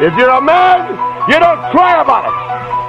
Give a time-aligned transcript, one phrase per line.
[0.00, 0.96] If you're a man,
[1.28, 2.32] you don't cry about it.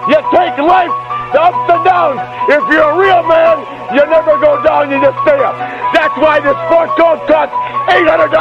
[0.08, 0.96] You take life,
[1.36, 2.24] ups and downs.
[2.48, 3.60] If you're a real man,
[3.92, 5.60] you never go down, you just stay up.
[5.92, 7.52] That's why this sport coat costs
[7.92, 8.32] $800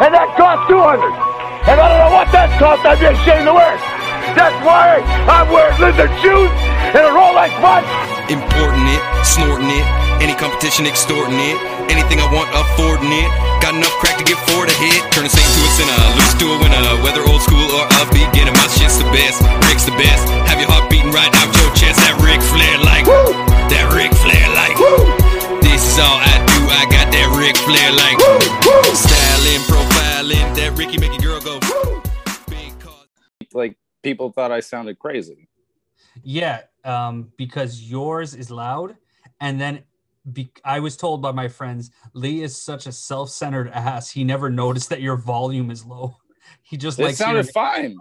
[0.00, 1.12] and that costs 200
[1.68, 3.84] And I don't know what that costs, I'd be ashamed to wear it.
[4.32, 6.48] That's why I'm wearing lizard shoes
[6.96, 7.84] and a Rolex watch.
[8.32, 11.56] Importing it, snorting it, any competition extorting it,
[11.90, 13.28] anything I want affording it.
[13.60, 15.00] Got enough crack to get four to hit.
[15.12, 16.80] Turn a saint to a sinner, lose to a winner.
[17.04, 19.40] Whether old school or a beginner, my shit's the best.
[19.68, 20.22] Rick's the best.
[20.48, 22.00] Have your heart beating right out your chest.
[22.00, 23.32] That Ric Flair like, Woo!
[23.72, 24.76] that Ric Flair like.
[24.78, 25.04] Woo!
[25.60, 26.60] This is all I do.
[26.68, 28.16] I got that Ric Flair like.
[28.20, 28.38] Woo!
[28.64, 28.94] Woo!
[28.96, 31.58] Styling, profiling, that Ricky make a girl go.
[31.58, 32.02] Woo!
[33.52, 35.48] Like people thought I sounded crazy.
[36.22, 38.96] Yeah, um, because yours is loud,
[39.40, 39.82] and then
[40.32, 44.10] be- I was told by my friends, Lee is such a self-centered ass.
[44.10, 46.16] He never noticed that your volume is low.
[46.62, 47.96] He just like It likes sounded hearing- fine,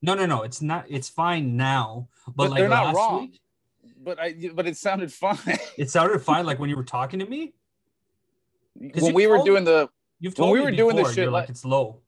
[0.00, 0.42] No, no, no.
[0.42, 0.86] It's not.
[0.88, 3.20] It's fine now, but, but like they're not last wrong.
[3.22, 3.40] week,
[4.02, 5.38] But I but it sounded fine.
[5.78, 6.44] it sounded fine.
[6.46, 7.54] Like when you were talking to me.
[8.74, 9.88] when we were doing the
[10.18, 12.00] You've told When we me were doing this before, shit like like- it's low.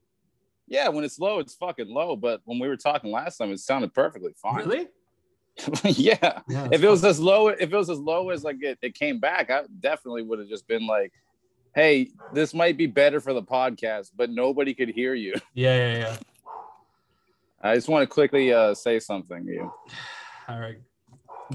[0.68, 2.14] yeah, when it's low, it's fucking low.
[2.16, 4.56] But when we were talking last time, it sounded perfectly fine.
[4.66, 4.86] Really?
[5.84, 6.40] yeah.
[6.48, 6.68] Yeah.
[6.72, 7.10] If it was fine.
[7.10, 10.22] as low, if it was as low as like it, it came back, I definitely
[10.22, 11.12] would have just been like,
[11.74, 15.98] "Hey, this might be better for the podcast, but nobody could hear you." Yeah, yeah,
[15.98, 16.16] yeah.
[17.62, 19.72] I just want to quickly uh, say something to you.
[20.48, 20.78] All right,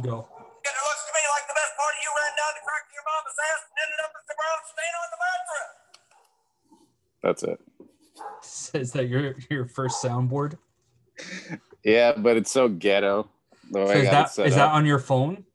[0.02, 0.10] go.
[0.10, 2.94] It looks to me like the best part of you ran down the crack of
[2.96, 5.72] your mama's ass and ended up as the brown stain on the mattress.
[7.22, 7.60] That's it.
[8.82, 10.58] Is that your your first soundboard?
[11.84, 13.30] Yeah, but it's so ghetto.
[13.72, 15.46] So is that is that on your phone?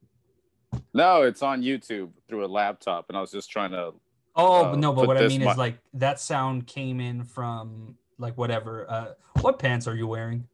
[0.93, 3.93] No, it's on YouTube through a laptop, and I was just trying to.
[4.37, 8.37] Oh uh, no, but what I mean is like that sound came in from like
[8.37, 8.91] whatever.
[8.91, 9.07] Uh,
[9.41, 10.47] what pants are you wearing?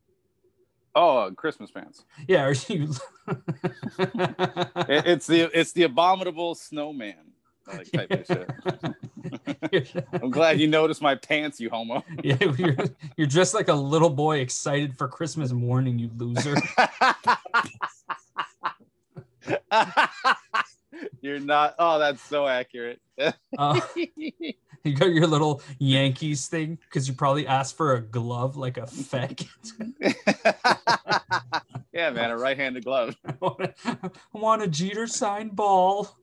[0.95, 2.05] Oh, uh, Christmas pants.
[2.27, 2.93] Yeah, are you?
[3.99, 7.31] It- it's the it's the abominable snowman
[7.67, 10.05] like type of shit.
[10.13, 12.05] I'm glad you noticed my pants, you homo.
[12.23, 12.77] yeah, you're,
[13.17, 16.57] you're dressed like a little boy excited for Christmas morning, you loser.
[21.23, 21.75] You're not.
[21.79, 23.01] Oh, that's so accurate.
[23.59, 28.79] Uh, you got your little Yankees thing because you probably asked for a glove like
[28.79, 29.43] a feck.
[31.93, 33.15] yeah, man, a right-handed glove.
[33.27, 36.17] I want a- I want a Jeter signed ball.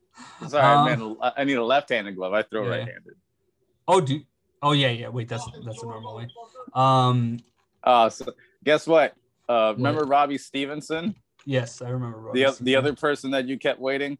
[0.48, 1.16] Sorry, Uh, man.
[1.36, 2.32] I need a left-handed glove.
[2.32, 2.70] I throw Yeah.
[2.70, 3.14] right-handed.
[3.86, 4.26] Oh, dude.
[4.60, 5.08] Oh yeah, yeah.
[5.08, 6.28] Wait, that's that's a normal way.
[6.74, 7.38] Um,
[7.84, 8.32] Uh, so
[8.64, 9.14] guess what?
[9.48, 11.14] Uh, remember Robbie Stevenson,
[11.48, 12.18] yes, I remember.
[12.18, 14.18] Robbie the the other person that you kept waiting?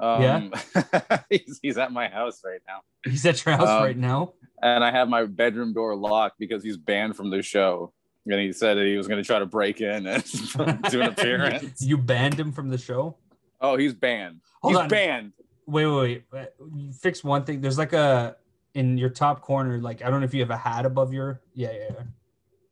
[0.00, 1.20] Um, Yeah.
[1.30, 4.32] he's, he's at my house right now, He's at your house um, right now.
[4.62, 7.92] and I have my bedroom door locked because he's banned from the show.
[8.24, 10.24] And he said that he was going to try to break in and
[10.90, 11.82] do an appearance.
[11.82, 13.16] you banned him from the show.
[13.60, 14.40] Oh, he's banned.
[14.62, 14.88] Hold he's on.
[14.88, 15.32] banned.
[15.66, 16.48] Wait, wait, wait.
[16.74, 17.60] You fix one thing.
[17.60, 18.36] There's like a
[18.74, 19.78] in your top corner.
[19.78, 21.40] Like I don't know if you have a hat above your.
[21.54, 22.02] Yeah, yeah, yeah.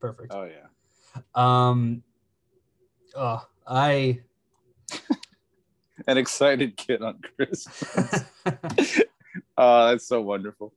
[0.01, 0.33] Perfect.
[0.33, 0.67] Oh yeah.
[1.35, 2.03] Um.
[3.17, 4.21] Oh, I.
[6.07, 8.25] An excited kid on Christmas.
[9.57, 10.73] oh, that's so wonderful.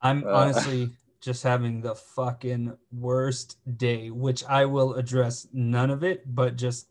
[0.00, 0.30] I'm Uh.
[0.30, 6.56] honestly just having the fucking worst day, which I will address none of it, but
[6.56, 6.88] just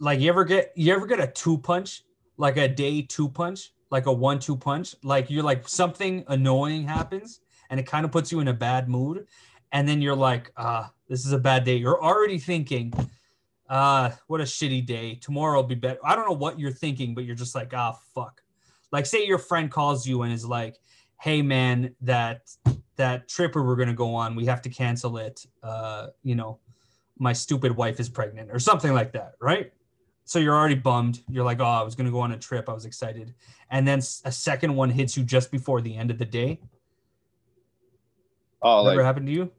[0.00, 2.02] like you ever get you ever get a two punch,
[2.36, 6.82] like a day two punch, like a one two punch, like you're like something annoying
[6.86, 7.40] happens
[7.70, 9.26] and it kind of puts you in a bad mood,
[9.72, 11.76] and then you're like, ah, this is a bad day.
[11.76, 12.92] You're already thinking,
[13.68, 15.14] ah, what a shitty day.
[15.16, 15.98] Tomorrow will be better.
[16.04, 18.42] I don't know what you're thinking, but you're just like, ah, fuck.
[18.92, 20.78] Like, say your friend calls you and is like,
[21.24, 22.50] hey man that
[22.96, 25.46] that trip we were going to go on we have to cancel it.
[25.62, 26.58] Uh you know
[27.18, 29.72] my stupid wife is pregnant or something like that right?
[30.26, 31.20] So you're already bummed.
[31.28, 32.68] You're like oh i was going to go on a trip.
[32.68, 33.34] I was excited.
[33.70, 36.60] And then a second one hits you just before the end of the day.
[38.60, 39.50] Oh, ever like happened to you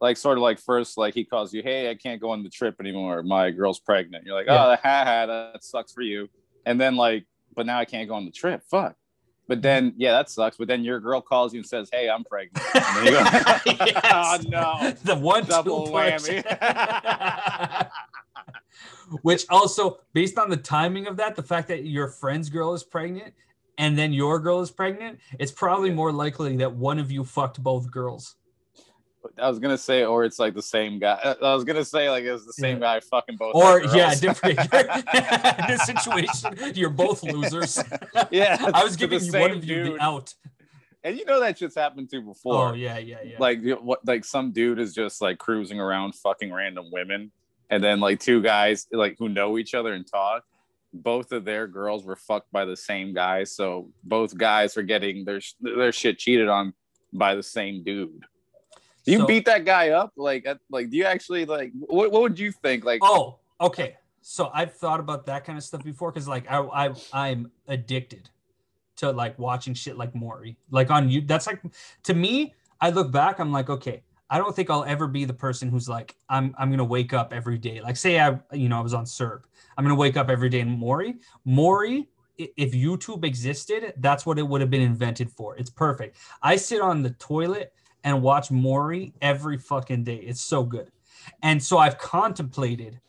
[0.00, 2.50] like sort of like first like he calls you, hey, I can't go on the
[2.50, 3.22] trip anymore.
[3.22, 4.24] My girl's pregnant.
[4.24, 4.66] You're like, Yeah.
[4.66, 6.28] oh, ha ha, that sucks for you.
[6.66, 8.62] And then like, but now I can't go on the trip.
[8.70, 8.96] Fuck.
[9.48, 10.00] But then mm-hmm.
[10.00, 10.56] yeah, that sucks.
[10.56, 12.64] But then your girl calls you and says, hey, I'm pregnant.
[12.74, 13.22] And you go,
[14.04, 14.92] oh no.
[15.04, 16.44] the one Double whammy.
[19.22, 22.84] Which also, based on the timing of that, the fact that your friend's girl is
[22.84, 23.32] pregnant
[23.78, 25.94] and then your girl is pregnant, it's probably Yeah.
[25.94, 28.36] more likely that one of you fucked both girls.
[29.38, 31.36] I was gonna say, or it's like the same guy.
[31.42, 33.54] I was gonna say like it's the same guy fucking both.
[33.54, 34.58] Or yeah, different.
[35.68, 37.82] this situation, you're both losers.
[38.30, 40.00] Yeah, I was giving you one of you the dude.
[40.00, 40.34] out.
[41.02, 42.70] and you know that shit's happened to before.
[42.70, 43.36] Oh yeah, yeah, yeah.
[43.38, 44.06] Like what?
[44.06, 47.32] Like some dude is just like cruising around, fucking random women,
[47.70, 50.44] and then like two guys like who know each other and talk.
[50.92, 55.24] Both of their girls were fucked by the same guy, so both guys are getting
[55.24, 56.72] their their shit cheated on
[57.12, 58.24] by the same dude.
[59.08, 60.12] Do you So- beat that guy up?
[60.16, 61.72] Like, uh, like, do you actually like?
[61.78, 62.84] What, what would you think?
[62.84, 63.96] Like, Oh, okay.
[64.20, 68.28] So I've thought about that kind of stuff before because like I, I I'm addicted
[68.96, 70.58] to like watching shit like Maury.
[70.70, 71.62] Like on you that's like
[72.02, 75.32] to me, I look back, I'm like, okay, I don't think I'll ever be the
[75.32, 77.80] person who's like, I'm I'm gonna wake up every day.
[77.80, 79.46] Like say I you know I was on Serb.
[79.78, 81.14] I'm gonna wake up every day in Maury.
[81.46, 85.56] Maury, if YouTube existed, that's what it would have been invented for.
[85.56, 86.18] It's perfect.
[86.42, 87.72] I sit on the toilet
[88.04, 90.16] and watch Maury every fucking day.
[90.16, 90.90] It's so good.
[91.42, 93.00] And so I've contemplated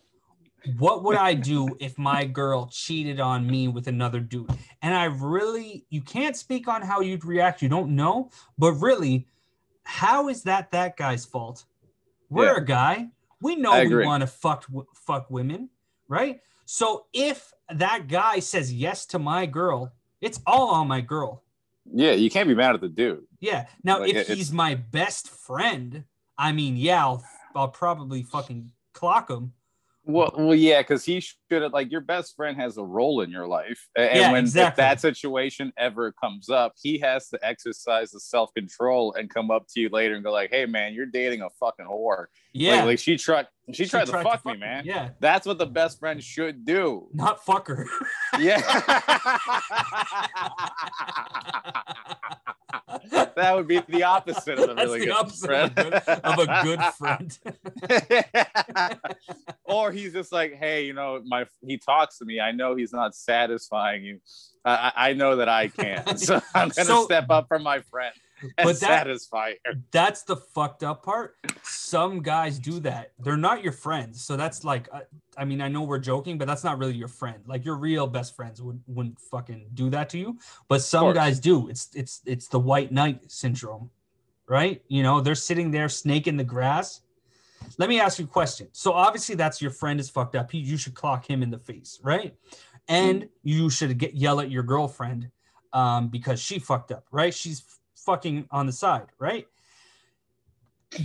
[0.77, 4.50] what would I do if my girl cheated on me with another dude?
[4.81, 7.62] And I really, you can't speak on how you'd react.
[7.62, 9.27] You don't know, but really,
[9.83, 11.65] how is that that guy's fault?
[12.30, 12.57] We're Yeah.
[12.57, 13.07] a guy.
[13.41, 15.69] We know I we want to fuck fuck women,
[16.07, 16.41] right?
[16.65, 21.44] So if that guy says yes to my girl, it's all on my girl.
[21.94, 23.24] Yeah, you can't be mad at the dude.
[23.39, 23.68] Yeah.
[23.83, 26.03] Now, Like, if he's my best friend,
[26.38, 27.24] I mean, yeah, I'll,
[27.56, 29.53] I'll probably fucking clock him.
[30.03, 33.30] Well, well, yeah, because he should have like your best friend has a role in
[33.30, 34.81] your life, and Yeah, when exactly.
[34.81, 39.66] that situation ever comes up, he has to exercise the self control and come up
[39.74, 42.78] to you later and go like, "Hey, man, you're dating a fucking whore." Yeah.
[42.78, 44.60] like, like she tried, she, tried, to fuck me, me.
[44.60, 44.84] man.
[44.86, 45.10] Yeah.
[45.19, 47.10] That's what the best friend should do.
[47.13, 47.86] Not fuck her.
[48.40, 48.60] Yeah.
[53.36, 55.72] that would be the opposite of a really good friend.
[55.78, 57.38] of a good, of a good friend.
[59.66, 62.39] or he's just like, hey, you know, my he talks to me.
[62.39, 64.19] I know he's not satisfying you.
[64.65, 67.80] I, I I know that I can't, so I'm gonna So- step up for my
[67.80, 69.74] friend and But that- satisfy her.
[69.91, 71.36] That's the fucked up part.
[71.63, 73.12] Some guys do that.
[73.19, 74.24] They're not your friends.
[74.24, 75.01] So that's like, uh,
[75.38, 77.39] I mean, I know we're joking, but that's not really your friend.
[77.47, 80.38] Like your real best friends would, wouldn't fucking do that to you.
[80.69, 81.68] But some guys do.
[81.69, 83.89] It's it's it's the white knight syndrome,
[84.47, 84.81] right?
[84.88, 87.01] You know, they're sitting there snake in the grass.
[87.77, 88.67] Let me ask you a question.
[88.71, 90.51] So obviously that's your friend is fucked up.
[90.51, 92.35] He, you should clock him in the face, right?
[92.88, 95.29] And you should get yell at your girlfriend
[95.73, 97.33] um, because she fucked up, right?
[97.33, 97.63] She's
[97.95, 99.45] fucking on the side, right?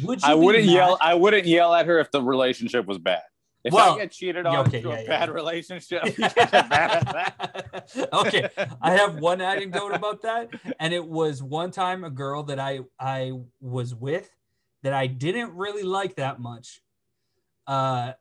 [0.03, 0.99] Would you I wouldn't mad- yell.
[1.01, 3.23] I wouldn't yell at her if the relationship was bad.
[3.65, 5.35] If Well, I get cheated on okay, through yeah, a yeah, bad yeah.
[5.35, 8.09] relationship, you get mad at that.
[8.13, 8.49] okay,
[8.83, 12.81] I have one anecdote about that, and it was one time a girl that I
[12.99, 14.31] I was with
[14.85, 16.81] that I didn't really like that much,
[17.67, 18.13] uh,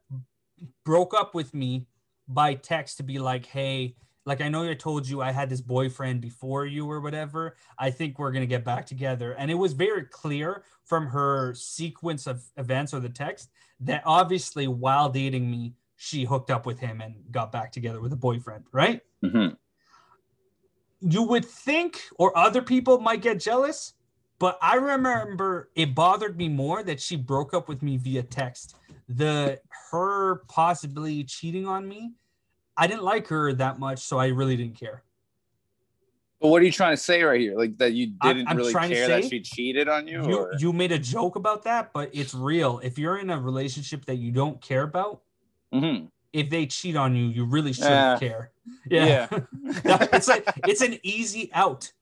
[0.83, 1.85] broke up with me
[2.27, 3.95] by text to be like, hey.
[4.25, 7.57] Like I know I told you I had this boyfriend before you or whatever.
[7.77, 12.25] I think we're gonna get back together, and it was very clear from her sequence
[12.25, 13.49] of events or the text
[13.81, 18.13] that obviously while dating me, she hooked up with him and got back together with
[18.13, 19.01] a boyfriend, right?
[19.21, 19.57] Mhm.
[21.01, 23.93] You would think, or other people might get jealous,
[24.43, 28.75] but I remember it bothered me more that she broke up with me via text.
[29.07, 32.11] The her possibly cheating on me,
[32.75, 35.03] I didn't like her that much, so I really didn't care.
[36.41, 37.57] But what are you trying to say right here?
[37.57, 40.27] Like that you didn't I'm really care that she cheated on you?
[40.27, 42.81] You or- you made a joke about that, but it's real.
[42.83, 45.21] If you're in a relationship that you don't care about,
[45.73, 46.09] Mhm.
[46.33, 48.17] if they cheat on you, you really should Yeah.
[48.19, 48.51] care.
[48.91, 49.27] Yeah.
[50.11, 51.93] it's like it's an easy out.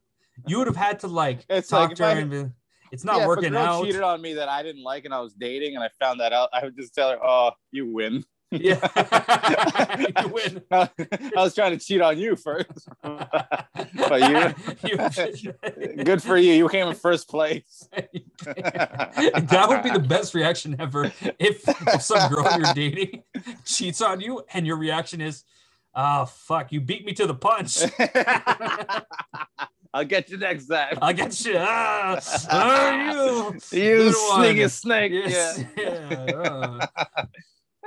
[0.47, 2.45] You would have had to like It's talk like to her I- and be,
[2.91, 3.85] it's not Yeah, if a working girl out.
[3.85, 6.33] cheated on me that I didn't like and I was dating and I found that
[6.33, 8.75] out, I would just tell her, "Oh, you win." Yeah,
[10.23, 10.61] you win.
[10.71, 10.89] I
[11.37, 14.19] was trying to cheat on you first, but
[14.83, 16.51] you, good for you.
[16.51, 17.87] You came in first place.
[17.93, 21.05] that would be the best reaction ever
[21.39, 23.23] if, if some girl you're dating
[23.63, 25.45] cheats on you and your reaction is,
[25.95, 27.77] "Oh fuck, you beat me to the punch."
[29.93, 30.97] I'll get you next time.
[31.01, 31.55] I'll get you.
[31.57, 32.19] Ah,
[32.49, 33.77] ah, you.
[33.77, 35.11] You sneaky snake.
[35.13, 35.63] Yes.
[35.77, 35.83] Yeah.
[36.23, 36.85] Yeah.
[37.17, 37.25] uh.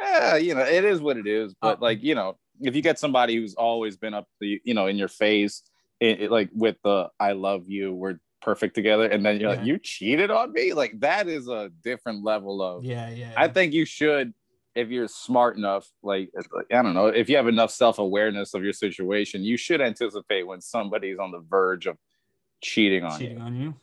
[0.00, 1.54] yeah, you know, it is what it is.
[1.61, 4.75] But Uh, like, you know, if you get somebody who's always been up the, you
[4.75, 5.62] know, in your face,
[6.00, 9.56] it, it- like with the "I love you," we're perfect together, and then you're Yeah.
[9.56, 12.84] like, "You cheated on me," like that is a different level of.
[12.84, 13.32] Yeah, yeah.
[13.37, 14.34] I think you should,
[14.75, 16.31] if you're smart enough, like
[16.73, 20.47] I don't know, if you have enough self awareness of your situation, you should anticipate
[20.47, 21.97] when somebody's on the verge of
[22.61, 23.43] cheating on cheating you.
[23.43, 23.75] on you.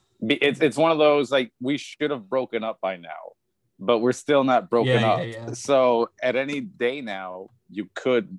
[0.42, 3.34] It's it's one of those like we should have broken up by now,
[3.80, 5.20] but we're still not broken Yeah, up.
[5.20, 5.54] yeah, yeah.
[5.54, 8.38] So at any day now, you could,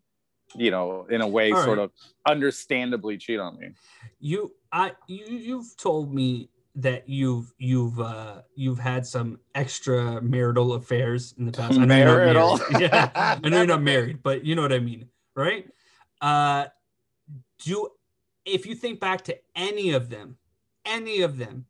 [0.54, 1.84] you know, in a way, All sort right.
[1.84, 1.90] of
[2.28, 3.70] understandably cheat on me.
[4.20, 10.72] You, I, you, you've told me that you've you've uh you've had some extra marital
[10.74, 11.78] affairs in the past.
[11.78, 12.58] I know you're not Marital?
[12.58, 12.80] married.
[12.92, 15.68] Yeah, I know you're not married, but you know what I mean, right?
[16.20, 16.66] Uh
[17.64, 17.88] do
[18.44, 20.36] if you think back to any of them,
[20.86, 21.66] any of them,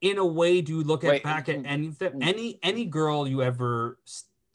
[0.00, 2.84] in a way, do you look at Wait, back at any of them, any any
[2.84, 3.98] girl you ever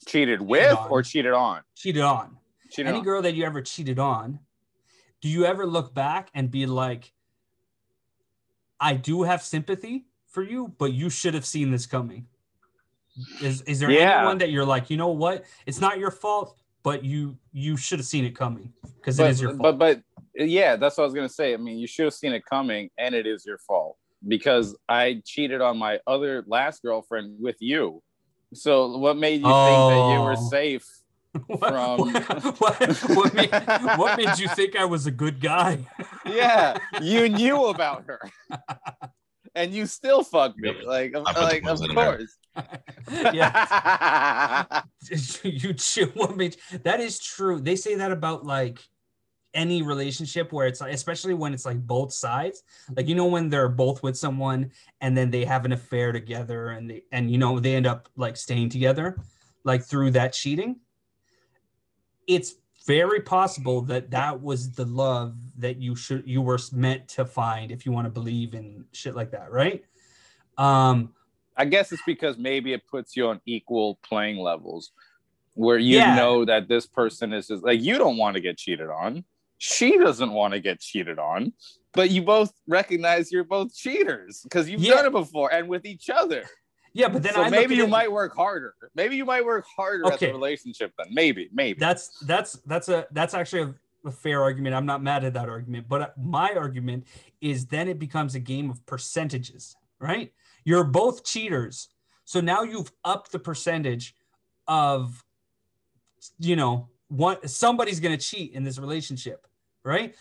[0.07, 0.89] Cheated with on.
[0.89, 1.61] or cheated on?
[1.75, 2.37] cheated on?
[2.69, 3.03] Cheated any on.
[3.03, 4.39] girl that you ever cheated on,
[5.21, 7.11] do you ever look back and be like,
[8.79, 12.27] I do have sympathy for you, but you should have seen this coming?
[13.41, 14.17] Is is there Yeah.
[14.19, 15.45] anyone that you're like, you know what?
[15.65, 19.41] It's not your fault, but you you should have seen it coming because it is
[19.41, 19.77] your fault.
[19.79, 20.03] but
[20.35, 21.53] but yeah, that's what I was gonna say.
[21.53, 25.21] I mean, you should have seen it coming, and it is your fault because I
[25.25, 28.03] cheated on my other last girlfriend with you.
[28.53, 30.49] So what made you think that you were Oh.
[30.49, 30.87] safe?
[31.47, 33.51] What, from- what, what, what made,
[33.97, 35.79] what made you think I was a good guy?
[36.25, 38.19] Yeah, you knew about her,
[39.55, 40.73] and you still fucked me.
[40.85, 42.17] Like, I put the like of ones in there.
[42.17, 42.37] course.
[43.33, 44.81] yeah,
[45.43, 47.59] you chew what made that is true.
[47.59, 48.79] They say that about like
[49.53, 52.63] any relationship where it's like, especially when it's like both sides.
[52.95, 56.69] Like you know when they're both with someone and then they have an affair together
[56.69, 59.17] and they and you know they end up like staying together,
[59.63, 60.77] like through that cheating.
[62.27, 62.55] It's
[62.85, 67.71] very possible that that was the love that you should you were meant to find
[67.71, 69.83] if you want to believe in shit like that, right?
[70.57, 71.13] Um
[71.55, 74.91] I guess it's because maybe it puts you on equal playing levels
[75.55, 76.15] where you Yeah.
[76.15, 79.25] know that this person is just like you don't want to get cheated on.
[79.57, 81.51] She doesn't want to get cheated on,
[81.93, 84.97] but you both recognize you're both cheaters because you've Yeah.
[84.97, 86.43] done it before and with each other.
[86.97, 88.73] Yeah, but then so I maybe you it- might work harder.
[88.95, 91.07] Maybe you might work harder at the relationship then.
[91.11, 91.79] Maybe, maybe.
[91.79, 93.75] that's that's that's a that's actually a,
[94.05, 97.05] a fair argument i'm not mad at that argument but my argument
[97.41, 100.31] is then it becomes a game of percentages right
[100.63, 101.89] you're both cheaters
[102.23, 104.15] so now you've upped the percentage
[104.67, 105.25] of
[106.39, 109.45] you know one somebody's going to cheat in this relationship
[109.87, 110.15] right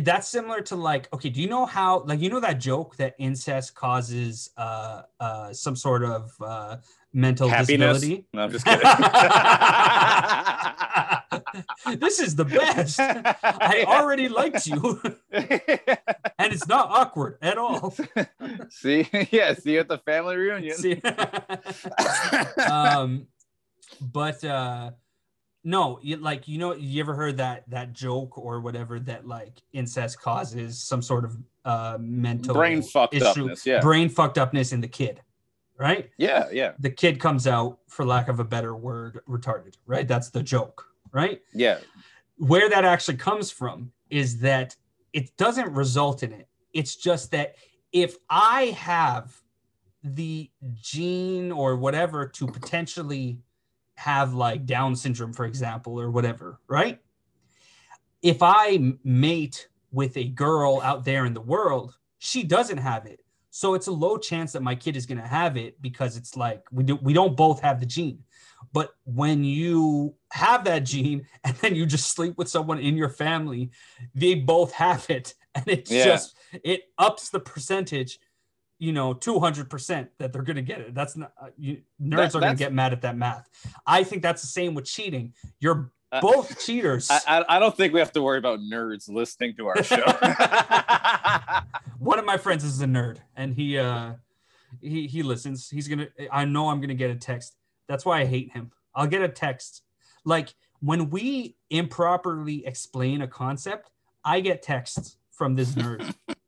[0.00, 3.14] that's similar to like okay do you know how like you know that joke that
[3.18, 6.76] incest causes uh uh some sort of uh
[7.12, 8.00] mental Happiness.
[8.00, 8.80] disability No, I'm just kidding.
[12.00, 12.98] this is the best.
[13.00, 15.00] I already liked you,
[15.32, 17.94] and it's not awkward at all.
[18.70, 20.76] see, yeah, see you at the family reunion.
[20.76, 21.00] See?
[22.70, 23.26] um,
[24.00, 24.92] but uh,
[25.64, 29.62] no, you, like you know, you ever heard that that joke or whatever that like
[29.72, 33.80] incest causes some sort of uh mental Brain fucked issue, upness, yeah.
[33.80, 35.20] brain fucked upness in the kid,
[35.78, 36.10] right?
[36.18, 40.06] yeah, yeah, The kid comes out, for lack of a better word, retarded, right?
[40.08, 41.40] That's the joke, right?
[41.52, 41.78] yeah.
[42.38, 44.76] where that actually comes from is that
[45.12, 46.48] it doesn't result in it.
[46.72, 47.54] It's just that
[47.92, 49.40] if I have
[50.02, 50.50] the
[50.80, 53.38] gene or whatever to potentially
[53.96, 56.98] have like Down syndrome, for example, or whatever, right?
[58.22, 63.20] If I mate with a girl out there in the world, she doesn't have it.
[63.50, 66.36] So it's a low chance that my kid is going to have it because it's
[66.36, 68.24] like we do we don't both have the gene.
[68.72, 73.10] But when you have that gene and then you just sleep with someone in your
[73.10, 73.70] family,
[74.14, 75.34] they both have it.
[75.54, 76.04] And it's Yeah.
[76.04, 76.34] just,
[76.64, 78.18] it ups the percentage,
[78.82, 80.92] you know, 200% that they're going to get it.
[80.92, 83.48] That's not, uh, you, nerds That- are going to get mad at that math.
[83.86, 85.34] I think that's the same with cheating.
[85.60, 87.08] You're Uh, both cheaters.
[87.08, 90.02] I, I, I don't think we have to worry about nerds listening to our show.
[92.00, 94.14] One of my friends is a nerd and he, uh,
[94.80, 95.70] he, he listens.
[95.70, 97.54] He's going to, I know I'm going to get a text.
[97.86, 98.72] That's why I hate him.
[98.96, 99.82] I'll get a text.
[100.24, 103.92] Like when we improperly explain a concept,
[104.24, 106.14] I get texts from this nerd.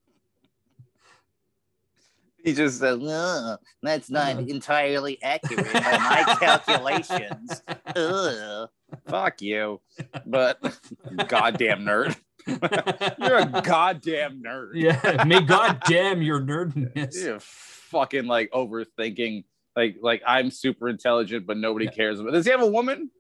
[2.45, 4.41] he just said, No, that's not Uh.
[4.41, 7.63] entirely accurate by my calculations.
[7.97, 8.69] Ugh.
[9.09, 9.81] "Fuck you,"
[10.27, 10.61] but
[11.29, 12.17] goddamn nerd.
[12.47, 14.71] You're a goddamn nerd.
[14.75, 17.15] yeah, may God damn your nerdness.
[17.25, 19.45] You're fucking like overthinking.
[19.75, 21.91] Like, like I'm super intelligent, but nobody Yeah.
[21.93, 22.33] cares about.
[22.35, 23.11] Does he have a woman?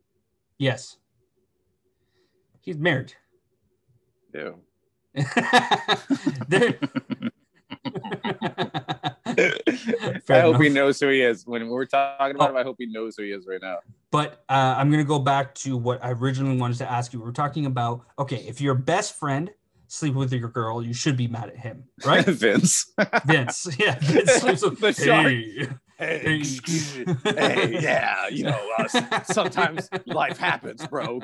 [0.59, 0.99] Yes.
[2.61, 3.13] He's married.
[4.33, 4.61] Ew.
[6.49, 6.79] There-
[10.29, 11.47] I hope he knows who he is.
[11.47, 13.79] When we're talking about him, I hope he knows who he is right now.
[14.11, 17.21] but uh, I'm going to go back to what I originally wanted to ask you.
[17.21, 19.51] We are talking about okay, if your best friend
[19.89, 22.25] sleep with your girl, you should be mad at him, right?
[22.27, 22.93] Vince.
[23.27, 25.27] Vince, yeah, Vince sleeps with The shark.
[25.27, 25.69] Hey.
[25.97, 26.43] Hey,
[27.25, 31.21] hey, yeah, you know, uh, sometimes life happens, bro.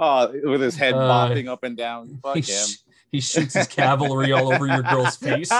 [0.00, 0.98] oh, with his head Uh,
[1.28, 2.18] bopping up and down.
[2.22, 2.66] Fuck him.
[3.12, 5.50] He shoots his cavalry all over your girl's face.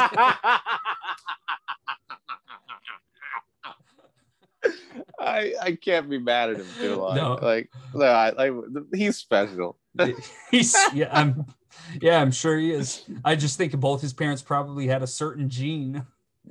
[5.19, 7.17] I I can't be mad at him too long.
[7.17, 7.39] No.
[7.41, 8.53] Like no, I, like
[8.95, 9.77] he's special.
[10.51, 11.47] He's yeah, I'm
[12.01, 13.05] yeah, I'm sure he is.
[13.25, 16.07] I just think both his parents probably had a certain gene.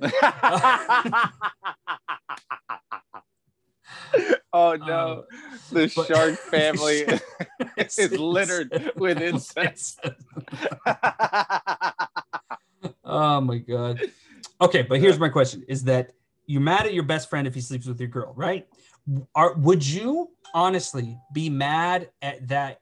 [4.52, 5.24] oh no,
[5.70, 7.06] the Uh, but- shark family
[7.76, 9.96] is littered with insects.
[13.04, 14.00] oh my god.
[14.60, 16.12] Okay, but here's my question: Is that
[16.46, 18.66] you're mad at your best friend if he sleeps with your girl, right?
[19.34, 22.80] Are would you honestly be mad at that?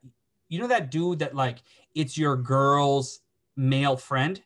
[0.48, 1.58] You know that dude that like
[1.94, 3.20] it's your girl's
[3.56, 4.42] male friend,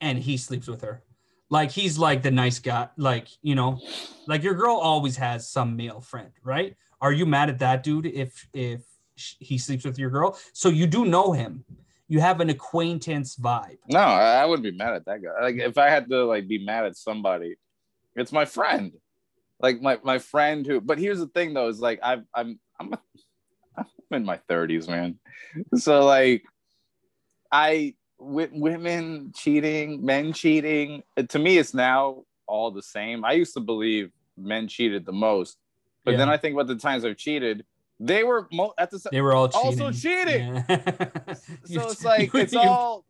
[0.00, 1.02] and he sleeps with her.
[1.50, 3.80] Like he's like the nice guy, like you know,
[4.26, 6.74] like your girl always has some male friend, right?
[7.00, 8.82] Are you mad at that dude if if
[9.16, 10.38] he sleeps with your girl?
[10.52, 11.64] So you do know him,
[12.08, 13.78] you have an acquaintance vibe.
[13.88, 15.42] No, I wouldn't be mad at that guy.
[15.42, 17.56] Like if I had to like be mad at somebody,
[18.16, 18.92] it's my friend.
[19.60, 20.80] Like my my friend who.
[20.80, 22.94] But here's the thing though: is like I've I'm I'm
[23.76, 25.18] I'm in my thirties, man.
[25.76, 26.42] So like
[27.52, 27.94] I
[28.24, 31.02] women cheating, men cheating.
[31.16, 33.24] Uh, to me, it's now all the same.
[33.24, 35.58] I used to believe men cheated the most,
[36.04, 36.18] but Yeah.
[36.18, 37.64] then I think about the times I've cheated.
[38.00, 39.80] They were mo- at the They were all cheating.
[39.80, 40.64] also cheating.
[40.68, 41.34] Yeah.
[41.64, 43.04] So it's like it's all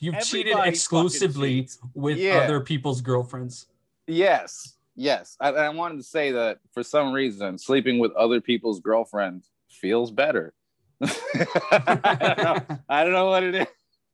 [0.00, 2.38] You've cheated exclusively with Yeah.
[2.38, 3.66] other people's girlfriends.
[4.06, 5.36] Yes, yes.
[5.40, 10.10] I, I wanted to say that for some reason, sleeping with other people's girlfriends feels
[10.10, 10.52] better.
[11.00, 13.66] I, don't I don't know what it is.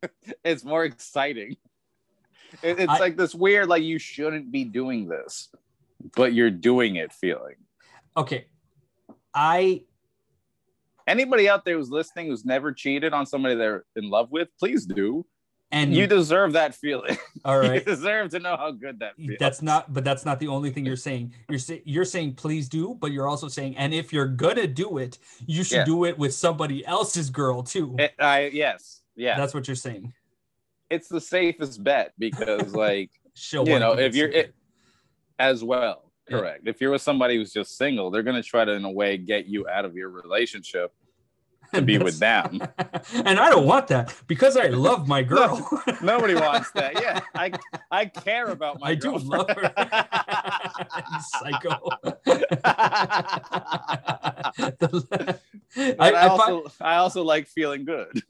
[0.45, 1.57] It's more exciting.
[2.63, 5.51] It- it's I- like this weird, like you shouldn't be doing this,
[6.17, 7.57] but you're doing it feeling.
[8.17, 8.47] Okay.
[9.35, 9.83] I
[11.07, 14.87] Anybody out there who's listening who's never cheated on somebody they're in love with, please
[14.87, 15.27] do.
[15.71, 17.19] and You deserve that feeling.
[17.45, 17.75] All right.
[17.87, 19.37] You deserve to know how good that feels.
[19.39, 21.35] That's not, but that's not the only thing you're saying.
[21.51, 24.97] You're saying you're saying please do, but you're also saying, and if you're gonna do
[24.97, 25.85] it, you should Yeah.
[25.85, 27.97] do it with somebody else's girl too.
[27.99, 29.37] It- I yes, yeah.
[29.37, 30.13] That's what you're saying.
[30.91, 34.55] it's the safest bet because like Show you know if you're it,
[35.39, 36.39] as well Yeah.
[36.39, 38.91] correct if you're with somebody who's just single they're going to try to in a
[38.91, 40.93] way get you out of your relationship
[41.73, 42.61] to be with them
[43.15, 45.67] and I don't want that because I love my girl.
[46.03, 47.51] nobody wants that yeah i
[47.91, 49.73] i care about my I do love her.
[51.21, 51.79] psycho.
[54.57, 55.35] I,
[55.99, 58.23] I, I, also find, i also like feeling good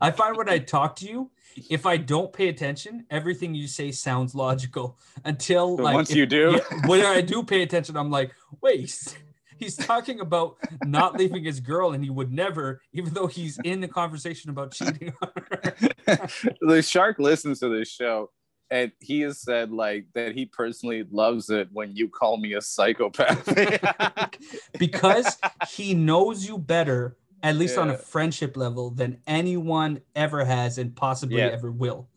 [0.00, 1.30] I find when I talk to you,
[1.68, 4.98] if I don't pay attention, everything you say sounds logical.
[5.24, 6.58] Until But like once if- you do?
[6.58, 9.14] yeah, when I do pay attention, I'm like, wait,
[9.58, 13.80] he's, talking about not leaving his girl, and he would never, even though he's in
[13.80, 16.28] the conversation about cheating on her.
[16.60, 18.30] the shark listens to this show
[18.72, 22.60] and he has said like that he personally loves it when you call me a
[22.60, 23.46] psychopath.
[24.78, 25.36] Because
[25.68, 30.94] he knows you better, at least on a friendship level, than anyone ever has and
[30.94, 31.48] possibly Yeah.
[31.48, 32.08] ever will.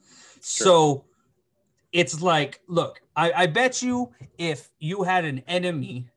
[0.41, 1.05] So
[1.91, 6.09] it's like, look, I, I bet you if you had an enemy,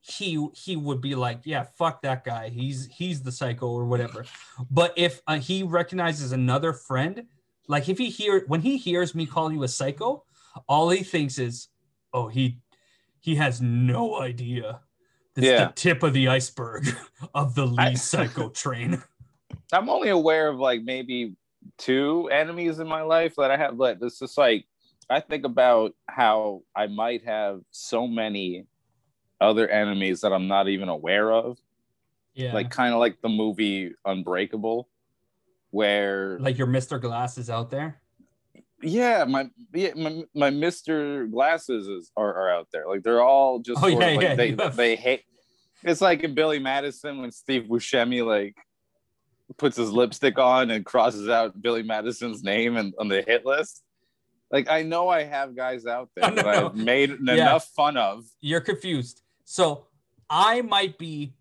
[0.00, 2.48] he he would be like, yeah, fuck that guy.
[2.48, 4.24] He's he's the psycho or whatever.
[4.70, 7.24] But if uh, he recognizes another friend,
[7.68, 10.24] like if he hear when he hears me call you a psycho,
[10.68, 11.68] all he thinks is,
[12.12, 12.58] oh, he
[13.20, 14.80] he has no idea.
[15.34, 15.66] That's Yeah.
[15.66, 16.88] the tip of the iceberg
[17.34, 19.02] of the Lee I- psycho train.
[19.72, 21.34] I'm only aware of like maybe
[21.78, 24.66] two enemies in my life that I have, but this is like
[25.10, 28.66] I think about how I might have so many
[29.40, 31.58] other enemies that I'm not even aware of.
[32.34, 32.52] Yeah.
[32.54, 34.88] Like kind of like the movie Unbreakable,
[35.70, 37.00] where like your Mr.
[37.00, 38.00] Glass is out there.
[38.82, 41.30] Yeah, my yeah, my, my Mr.
[41.30, 42.86] Glasses is, are, are out there.
[42.88, 45.22] Like they're all just Oh, sort yeah, of like yeah, they they hate.
[45.84, 48.56] It's like in Billy Madison when Steve Buscemi like
[49.58, 53.82] puts his lipstick on and crosses out Billy Madison's name and on the hit list.
[54.50, 56.66] Like I know I have guys out there Oh, that no.
[56.66, 57.34] I've made Yeah.
[57.34, 58.24] enough fun of.
[58.40, 59.22] You're confused.
[59.44, 59.86] So
[60.30, 61.34] I might be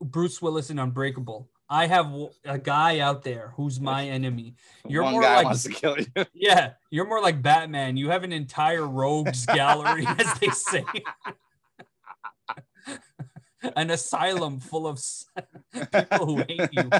[0.00, 1.48] Bruce Willis in Unbreakable.
[1.72, 2.12] I have
[2.44, 4.56] a guy out there who's my enemy.
[4.86, 6.06] You're One more guy like wants to kill you.
[6.34, 7.96] yeah, you're more like Batman.
[7.96, 10.84] You have an entire rogues gallery, as they say.
[13.76, 15.02] an asylum full of
[15.72, 16.90] people who hate you.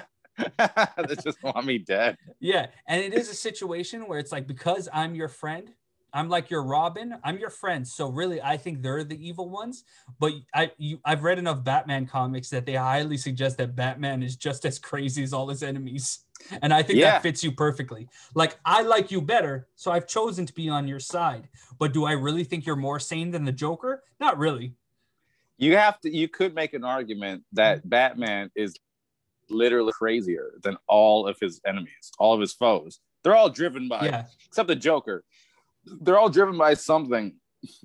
[1.07, 2.17] they just want me dead.
[2.41, 5.71] Yeah, and it is a situation where it's like because I'm your friend,
[6.15, 7.15] I'm like your Robin.
[7.25, 7.87] I'm your friend.
[7.87, 9.85] So really, I think they're the evil ones.
[10.19, 14.37] But I, you, I've read enough Batman comics that they highly suggest that Batman is
[14.37, 16.21] just as crazy as all his enemies,
[16.61, 17.13] and I think Yeah.
[17.13, 18.09] that fits you perfectly.
[18.35, 21.49] Like I like you better, so I've chosen to be on your side.
[21.79, 24.03] But do I really think you're more sane than the Joker?
[24.21, 24.75] Not really.
[25.59, 28.75] you have to you could make an argument that batman is
[29.51, 34.07] literally crazier than all of his enemies all of his foes they're all driven by
[34.07, 35.23] Yeah, except the joker
[36.01, 37.35] they're all driven by something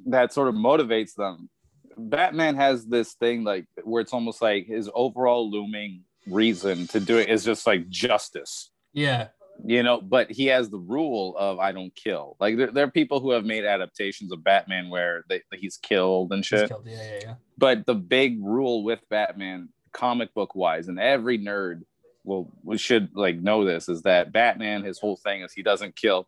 [0.05, 1.49] that sort of motivates them
[1.97, 7.17] batman has this thing like where it's almost like his overall looming reason to do
[7.17, 9.27] it is just like justice yeah,
[9.65, 12.91] you know but he has the rule of i don't kill like there, there are
[12.91, 16.85] people who have made adaptations of batman where they, he's killed and shit killed.
[16.85, 17.33] Yeah, yeah, yeah.
[17.57, 21.81] but the big rule with Batman, comic book wise, and every nerd
[22.23, 25.95] will we should like know this is that Batman, his whole thing is he doesn't
[25.95, 26.27] kill.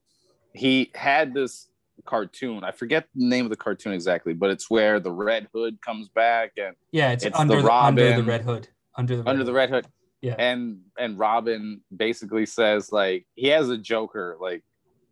[0.53, 1.67] He had this
[2.05, 2.63] cartoon.
[2.63, 6.09] I forget the name of the cartoon exactly, but it's where the Red Hood comes
[6.09, 8.67] back and Yeah, it's, It's under the the, under the red hood.
[8.95, 9.57] Under the red under the hood.
[9.57, 9.87] Red Hood.
[10.21, 10.35] Yeah.
[10.37, 14.63] And and Robin basically says like he has a Joker like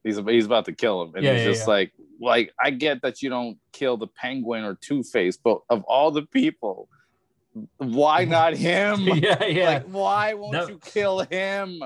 [0.04, 1.74] he's he's about to kill him, and Yeah, he's yeah, just yeah.
[1.74, 5.84] like like I get that you don't kill the Penguin or Two Face, but of
[5.84, 6.90] all the people,
[7.78, 9.02] why not him?
[9.02, 9.66] yeah, yeah.
[9.76, 10.68] Like, why won't No.
[10.68, 11.82] you kill him?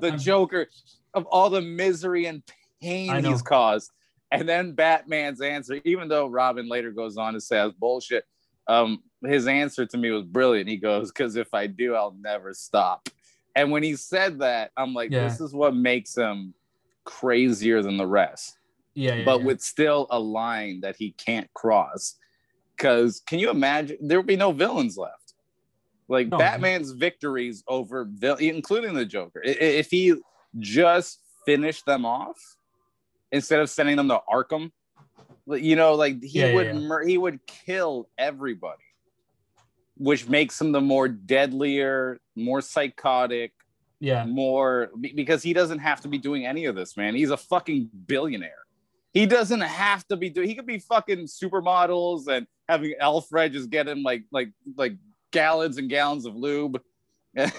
[0.00, 0.68] The Joker
[1.12, 2.42] of all the misery and
[2.82, 3.90] pain he's caused.
[4.30, 8.24] And then Batman's answer, even though Robin later goes on to say that's bullshit,
[8.66, 10.68] um, his answer to me was brilliant.
[10.68, 13.08] He goes, Because if I do, I'll never stop.
[13.54, 15.28] And when he said that, I'm like, Yeah.
[15.28, 16.54] this is what makes him
[17.04, 18.56] crazier than the rest
[18.94, 19.46] yeah, yeah, but yeah.
[19.46, 22.16] with still a line that he can't cross.
[22.76, 25.34] Because can you imagine there would be no villains left?
[26.08, 26.38] Like No.
[26.38, 28.08] Batman's victories over,
[28.40, 30.14] including the Joker, if he
[30.58, 32.38] just finished them off
[33.32, 34.70] instead of sending them to Arkham,
[35.48, 36.72] you know, like he Yeah, would yeah.
[36.74, 38.82] mur- he would kill everybody,
[39.96, 43.52] which makes him the more deadlier, more psychotic,
[43.98, 44.24] yeah.
[44.24, 47.14] more because he doesn't have to be doing any of this, man.
[47.14, 48.54] He's a fucking billionaire.
[49.12, 50.48] He doesn't have to be doing.
[50.48, 54.94] He could be fucking supermodels and having Alfred just get him like like like
[55.32, 56.80] gallons and gallons of lube
[57.34, 57.52] and,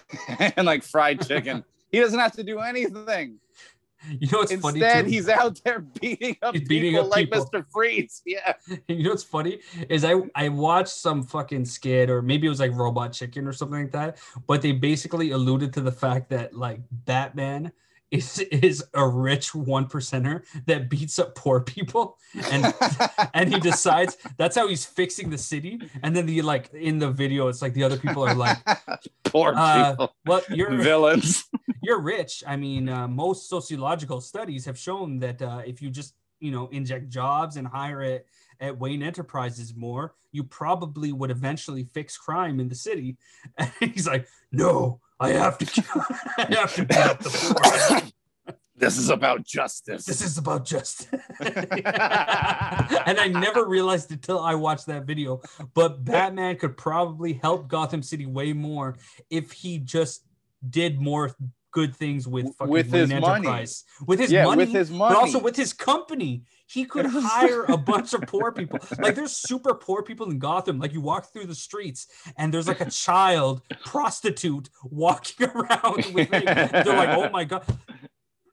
[0.65, 1.63] like fried chicken.
[1.91, 3.39] he doesn't have to do anything.
[4.19, 7.31] You know what's funny Instead, he's out there beating up He's beating people up like
[7.31, 7.49] people.
[7.53, 7.65] Mr.
[7.71, 8.21] Freeze.
[8.25, 8.53] Yeah.
[8.87, 12.59] you know what's funny is I I watched some fucking skit or maybe it was
[12.59, 16.53] like Robot Chicken or something like that, but they basically alluded to the fact that
[16.55, 17.71] like Batman
[18.13, 22.17] is is a rich one percenter that beats up poor people
[22.51, 22.73] and
[23.33, 27.09] and he decides that's how he's fixing the city and then the like in the
[27.09, 28.57] video it's like the other people are like
[29.33, 30.15] Poor uh, people.
[30.27, 31.45] well you're Villains.
[31.81, 32.43] you're rich.
[32.45, 36.67] I mean, uh, most sociological studies have shown that uh, if you just you know
[36.71, 38.27] inject jobs and hire it
[38.59, 43.17] at Wayne Enterprises more, you probably would eventually fix crime in the city.
[43.57, 45.83] And he's like, no, I have to,
[46.37, 48.55] I have to beat up the poor.
[48.75, 50.05] this is about justice.
[50.05, 51.07] This is about justice.
[51.39, 55.41] and I never realized it till I watched that video.
[55.73, 58.97] But Batman could probably help Gotham City way more
[59.29, 60.25] if he just
[60.69, 61.35] did more
[61.71, 63.47] good things with fucking With Wayne his money.
[63.47, 63.83] Enterprise.
[64.05, 65.15] With his yeah, money, with his money.
[65.15, 66.43] but also with his company.
[66.73, 68.79] He could hire a bunch of poor people.
[68.99, 70.79] Like there's super poor people in Gotham.
[70.79, 72.07] Like you walk through the streets
[72.37, 77.63] and there's like a child prostitute walking around with like, they're like, oh my god.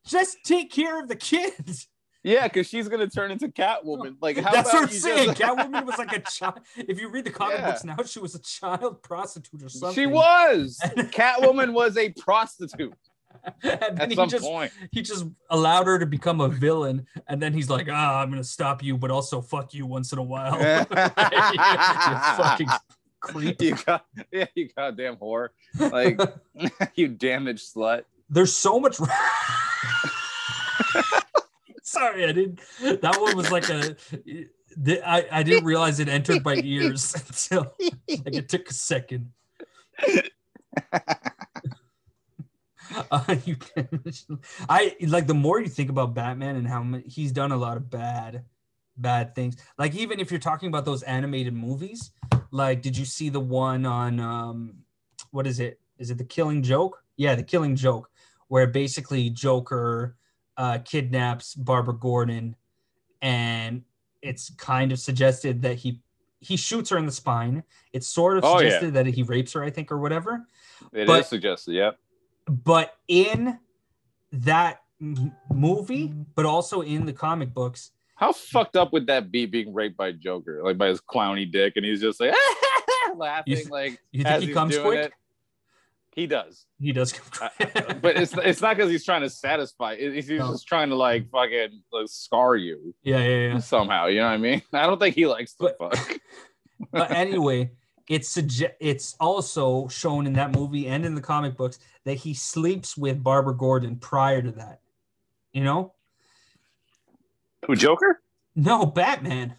[0.06, 1.88] Just take care of the kids.
[2.22, 4.16] Yeah, because she's gonna turn into Catwoman.
[4.20, 5.28] Like, how That's what I'm saying.
[5.34, 6.60] just- Catwoman was like a child.
[6.76, 7.70] If you read the comic Yeah.
[7.70, 9.94] books now, she was a child prostitute or something.
[9.94, 10.78] She was.
[10.84, 12.92] Catwoman was a prostitute
[13.62, 14.72] and then at he just point.
[14.90, 18.44] he just allowed her to become a villain, and then he's like, "Ah, I'm gonna
[18.44, 20.58] stop you, but also fuck you once in a while."
[20.90, 21.58] you
[22.36, 22.68] fucking
[23.20, 23.60] creep.
[23.60, 25.48] You got, yeah, you goddamn whore.
[25.78, 26.20] Like,
[26.94, 28.04] you damaged slut.
[28.28, 28.96] There's so much.
[31.82, 32.60] Sorry, I didn't.
[32.80, 33.96] That one was like a.
[35.04, 37.74] I, I didn't realize it entered my ears until
[38.08, 39.32] like it took a second.
[43.10, 43.88] Uh, you can,
[44.68, 47.88] I like the more you think about Batman and how he's done a lot of
[47.90, 48.44] bad,
[48.96, 49.56] bad things.
[49.78, 52.10] Like even if you're talking about those animated movies,
[52.50, 54.74] like did you see the one on um,
[55.30, 55.80] what is it?
[55.98, 57.02] Is it the Killing Joke?
[57.16, 58.10] Yeah, the Killing Joke,
[58.48, 60.16] where basically Joker
[60.56, 62.56] uh, kidnaps Barbara Gordon,
[63.22, 63.82] and
[64.22, 66.00] it's kind of suggested that he
[66.40, 67.62] he shoots her in the spine.
[67.92, 68.70] It's sort of Oh, yeah.
[68.70, 70.46] suggested that he rapes her, I think, or whatever
[70.92, 71.72] It is But- suggested.
[71.72, 71.98] Yep.
[72.48, 73.58] But in
[74.32, 79.46] that m- movie, but also in the comic books, How fucked up would that be
[79.46, 82.34] being raped by Joker, like by his clowny dick, and he's just like
[83.16, 85.06] laughing, th- like You as think he he's comes quick?
[85.06, 85.12] it.
[86.16, 88.02] He does, He does come quick.
[88.02, 89.96] but it's it's not because he's trying to satisfy.
[89.96, 90.50] He's No.
[90.52, 93.58] just trying to like fucking like, scar you yeah, yeah, yeah.
[93.58, 94.06] somehow.
[94.06, 94.60] You know what I mean?
[94.72, 96.18] I don't think he likes to But- fuck.
[96.92, 97.70] but anyway,
[98.08, 102.34] it's sugge- it's also shown in that movie and in the comic books that he
[102.34, 104.80] sleeps with Barbara Gordon prior to that.
[105.52, 105.94] You know?
[107.66, 108.22] Who Joker?
[108.56, 109.54] No, Batman.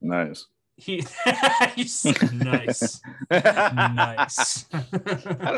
[0.00, 0.46] Nice.
[0.78, 1.02] He
[1.74, 3.00] he's nice.
[3.30, 4.66] nice.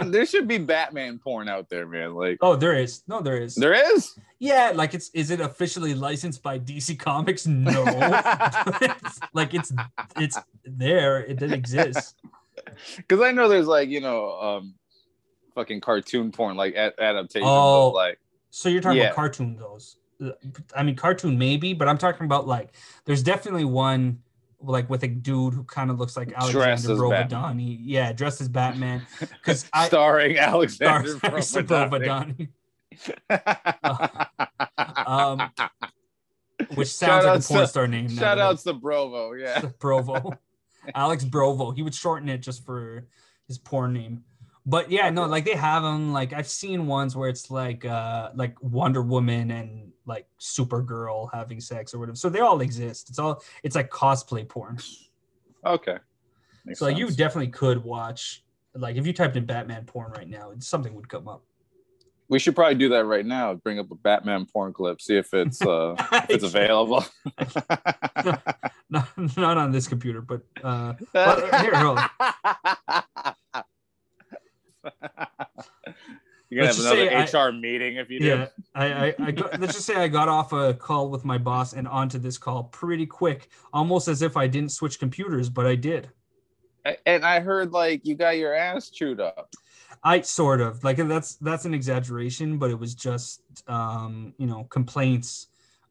[0.04, 2.14] There should be Batman porn out there, man.
[2.14, 3.02] Like oh, there is.
[3.08, 3.56] No, there is.
[3.56, 4.16] there is.
[4.38, 7.46] Yeah, like it's is it officially licensed by DC Comics?
[7.48, 7.82] No.
[8.80, 9.72] It's- like it's
[10.16, 11.24] it's there.
[11.24, 12.14] It did exist.
[12.96, 14.74] Because I know there's like you know, um,
[15.56, 17.48] fucking cartoon porn like a- adaptations.
[17.48, 17.88] Oh.
[17.88, 19.06] like So you're talking Yeah.
[19.06, 19.96] about cartoon those.
[20.76, 22.72] I mean cartoon maybe, but I'm talking about like
[23.04, 24.20] there's definitely one
[24.60, 27.00] like with a dude who kind of looks like Alexander.
[27.00, 27.78] Brovadani.
[27.80, 29.06] Yeah, dressed as Batman.
[29.20, 30.36] Because I starring
[30.68, 32.48] stars Alexander Brovadani.
[35.06, 35.50] um,
[36.74, 38.08] which Shout sounds like a porn to- star name.
[38.08, 39.60] Shout I- outs to Brovo, yeah.
[39.78, 40.36] Brovo.
[40.94, 41.74] Alex Brovo.
[41.74, 43.06] He would shorten it just for
[43.46, 44.24] his porn name.
[44.66, 46.12] But yeah, no, like they have them.
[46.12, 51.60] Like I've seen ones where it's like uh like Wonder Woman and like Supergirl having
[51.60, 52.16] sex or whatever.
[52.16, 53.10] So they all exist.
[53.10, 54.78] It's all it's like cosplay porn.
[55.64, 55.98] Okay.
[56.64, 58.42] Makes So like, you definitely could watch
[58.74, 61.42] like if you typed in Batman porn right now, something would come up.
[62.28, 63.54] we should probably do that right now.
[63.54, 67.04] Bring up a Batman porn clip, see if it's uh if it's available.
[68.90, 71.98] not, not on this computer, but uh Well, here, hold
[76.50, 78.26] You're gonna Let's have just say another HR meeting if you do.
[78.26, 81.36] yeah I, I, I got, let's just say i got off a call with my
[81.36, 85.66] boss and onto this call pretty quick almost as if i didn't switch computers but
[85.66, 86.10] i did
[87.04, 89.50] And I heard like you got your ass chewed up.
[90.04, 94.46] i sort of like and that's that's an exaggeration but it was just um you
[94.46, 95.48] know complaints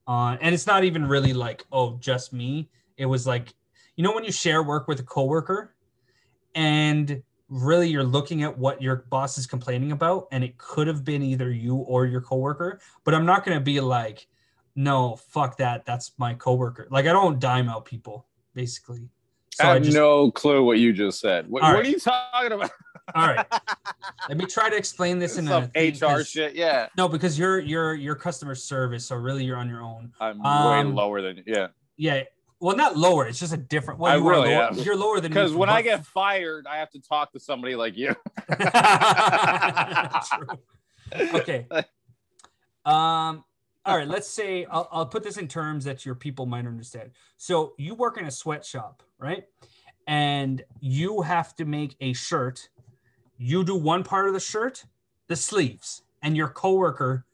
[0.07, 3.53] on and it's not even really like oh just me it was like
[3.95, 5.75] you know when you share work with a coworker
[6.55, 11.05] and really you're looking at what your boss is complaining about and it could have
[11.05, 14.27] been either you or your coworker but i'm not going to be like
[14.75, 19.07] no fuck that that's my coworker like i don't dime out people basically
[19.53, 21.49] so I i have just no clue what you just said.
[21.49, 21.85] What, what right.
[21.85, 22.69] are you talking about?
[23.15, 23.45] all right
[24.29, 26.53] let me try to explain this in Some a hr shit.
[26.53, 30.41] Yeah, no because you're you're you're customer service so really you're on your own I'm
[30.45, 31.67] Um, way lower than yeah.
[31.95, 32.23] yeah
[32.59, 34.75] well not lower it's just a different well I you are really lower, am.
[34.79, 37.75] you're lower than me Because when I get fired, I have to talk to somebody
[37.75, 38.15] like you.
[41.33, 41.65] Okay.
[42.85, 43.43] Um.
[43.85, 44.07] All right.
[44.07, 47.11] Let's say I'll, I'll put this in terms that your people might understand.
[47.37, 49.45] So you work in a sweatshop, right?
[50.07, 52.67] And you have to make a shirt.
[53.37, 54.83] You do one part of the shirt,
[55.27, 57.25] the sleeves, and your coworker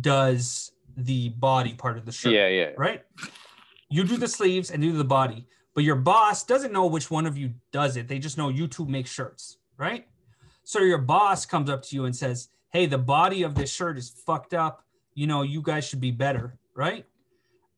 [0.00, 2.70] does the body part of the shirt Yeah, yeah.
[2.76, 3.02] right?
[3.88, 7.10] You do the sleeves and you do the body, but your boss doesn't know which
[7.10, 8.08] one of you does it.
[8.08, 10.06] They just know you two make shirts, right?
[10.62, 13.98] So your boss comes up to you and says, Hey, the body of this shirt
[13.98, 14.84] is fucked up.
[15.14, 17.06] You know, you guys should be better, right?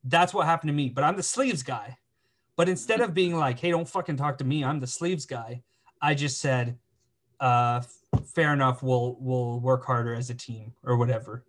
[0.05, 1.99] That's what happened to me, but I'm the sleeves guy.
[2.57, 5.63] But instead of being like, Hey, don't fucking talk to me, I'm the sleeves guy,
[6.01, 6.79] I just said,
[7.41, 7.83] uh,
[8.35, 11.45] fair enough, we'll we'll work harder as a team or whatever.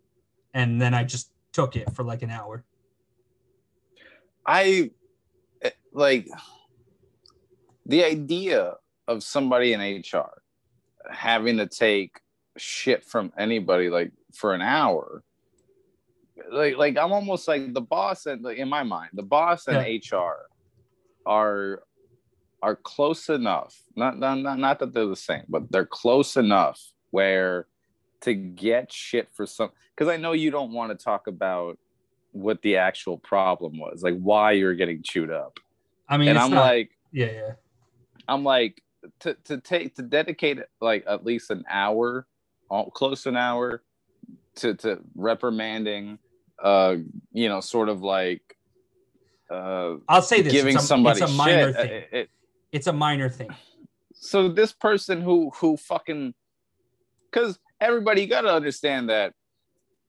[0.54, 2.64] And then I just took it for like an hour.
[4.48, 4.92] I
[5.62, 6.28] eh, like
[7.86, 8.76] the idea
[9.08, 10.42] of somebody in HR
[11.12, 12.22] having to take
[12.58, 15.24] shit from anybody like for an hour.
[16.52, 19.78] Like, like I'm almost like the boss and like, in my mind, the boss and
[19.78, 20.48] HR
[21.26, 21.84] are
[22.62, 23.76] are close enough.
[23.96, 26.82] Not, not not not that they're the same, but they're close enough
[27.12, 27.68] where
[28.22, 31.78] to get shit for some because I know you don't want to talk about
[32.42, 35.60] what the actual problem was, like why you're getting chewed up.
[36.10, 37.52] I mean, and I'm not- like, yeah, yeah.
[38.28, 38.82] I'm like,
[39.22, 42.28] to, to take to dedicate like at least an hour,
[42.94, 43.82] close to an hour,
[44.56, 46.20] to to reprimanding,
[46.62, 46.96] uh,
[47.32, 48.42] you know, sort of like,
[49.50, 51.76] uh, I'll say this: giving it's a, somebody it's a minor shit.
[51.76, 51.92] thing.
[51.92, 52.30] It- it-
[52.74, 53.50] it's a minor thing.
[54.14, 56.34] so this person who who fucking,
[57.32, 59.34] because everybody, you got to understand that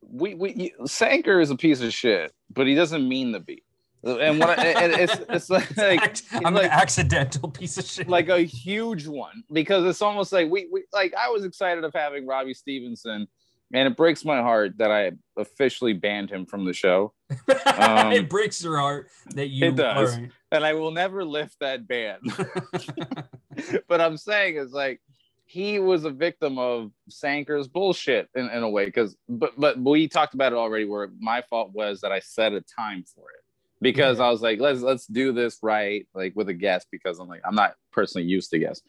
[0.03, 3.63] we we Sanker is a piece of shit, but he doesn't mean to be.
[4.05, 8.09] And what I, and it's it's like, Act- I'm like- an accidental piece of shit.
[8.09, 11.93] like a huge one because it's almost like we, we like I was excited of
[11.93, 13.27] having Robbie Stevenson
[13.75, 17.13] and it breaks my heart that I officially banned him from the show.
[17.79, 20.17] Um, it breaks your heart that you it does.
[20.17, 20.31] right.
[20.51, 22.19] and I will never lift that ban.
[23.89, 25.01] but I'm saying is like
[25.49, 30.07] he was a victim of Sanker's bullshit in, in a way because but but we
[30.07, 33.43] talked about it already where my fault was that I set a time for it.
[33.81, 34.27] Because Yeah.
[34.27, 37.41] I was like let's let's do this right like with a guest because I'm like
[37.47, 38.87] I'm not personally used to guests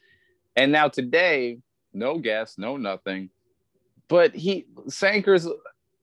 [0.58, 1.60] and now today
[1.93, 3.30] no guests no nothing.
[4.10, 5.48] But he Sanker's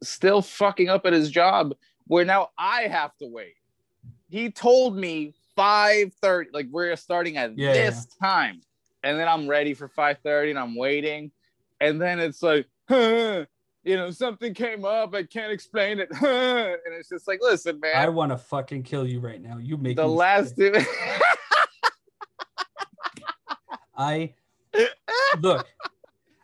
[0.02, 1.74] still fucking up at his job
[2.06, 3.56] where now I have to wait.
[4.30, 8.62] He told me 5:30 like we're starting at Yeah, this time
[9.06, 11.30] and then I'm ready for 5:30 and I'm waiting
[11.80, 13.44] and then it's like huh,
[13.84, 16.26] you know something came up I can't explain it huh,
[16.84, 19.58] and it's just like listen man I want to fucking kill you right now.
[19.58, 20.86] You make the last sick.
[23.96, 24.34] I
[25.40, 25.66] look,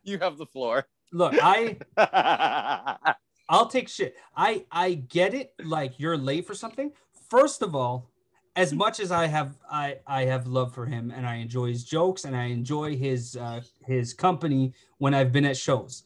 [0.04, 1.76] you have the floor look, I
[3.48, 4.16] I'll take shit.
[4.36, 5.52] I I get it.
[5.62, 6.92] Like you're late for something.
[7.28, 8.10] First of all,
[8.56, 11.84] as much as I have I I have love for him and I enjoy his
[11.84, 16.02] jokes and I enjoy his uh, his company when I've been at shows.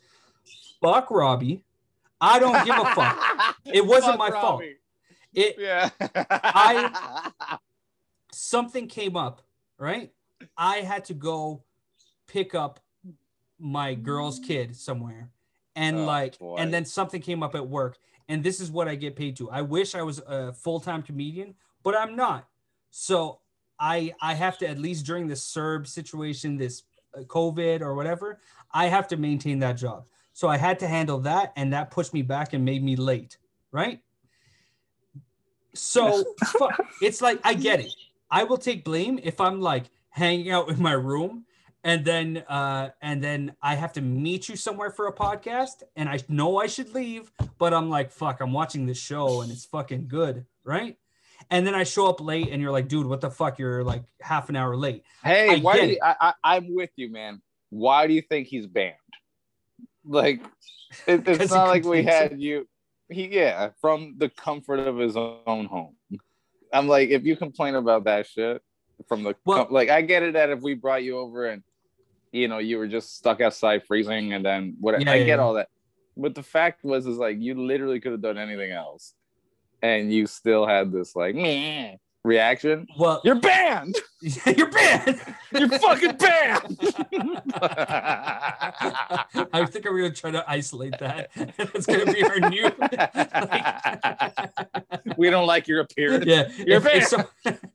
[0.82, 1.62] Fuck Robbie.
[2.20, 3.56] I don't give a fuck.
[3.64, 4.62] It wasn't Fuck my fault.
[5.34, 5.90] It yeah
[6.30, 7.30] I-
[8.32, 9.42] something came up,
[9.78, 10.12] right?
[10.56, 11.62] I had to go
[12.26, 12.80] pick up
[13.58, 15.30] my girl's kid somewhere.
[15.74, 16.56] And Oh, like boy.
[16.56, 19.50] and then something came up at work and this is what I get paid to.
[19.50, 21.54] I wish I was a full-time comedian,
[21.86, 22.48] but I'm not.
[22.90, 23.38] So
[23.78, 26.82] I I have to at least during this Serb situation, this
[27.16, 28.40] uh, COVID or whatever,
[28.72, 30.04] I have to maintain that job.
[30.32, 33.38] So I had to handle that and that pushed me back and made me late,
[33.70, 34.00] right?
[35.74, 36.68] So fu-
[37.00, 37.94] it's like I get it.
[38.32, 41.44] I will take blame if I'm like hanging out in my room
[41.84, 46.08] and then uh and then I have to meet you somewhere for a podcast and
[46.08, 49.64] I know I should leave, but I'm like fuck, I'm watching this show and it's
[49.66, 50.96] fucking good, right?
[51.50, 53.58] And then I show up late and you're like, dude, what the fuck?
[53.58, 55.04] You're like half an hour late.
[55.22, 55.90] Hey, I why it.
[55.90, 57.40] you, I, I, I'm with you, man.
[57.70, 58.94] Why do you think he's banned?
[60.04, 60.42] Like,
[61.06, 62.66] it, it's not like we had you.
[63.08, 65.94] He, yeah, from the comfort of his own home.
[66.72, 68.60] I'm like, if you complain about that shit
[69.08, 71.62] from the, Well- com- like, I get it that if we brought you over and,
[72.32, 75.26] you know, you were just stuck outside freezing and then what, Yeah, I yeah, get
[75.38, 75.44] yeah.
[75.44, 75.68] all that.
[76.16, 79.14] But the fact was, is like, you literally could have done anything else.
[79.82, 82.86] And you still had this, like, meh reaction.
[82.98, 83.96] Well, You're banned.
[84.56, 85.20] you're banned.
[85.52, 86.78] You're fucking banned.
[89.52, 91.30] I think we're gonna try to isolate that.
[91.56, 92.70] That's gonna be our new.
[95.16, 96.26] we don't like your appearance.
[96.26, 97.24] yeah, You're if, if, some,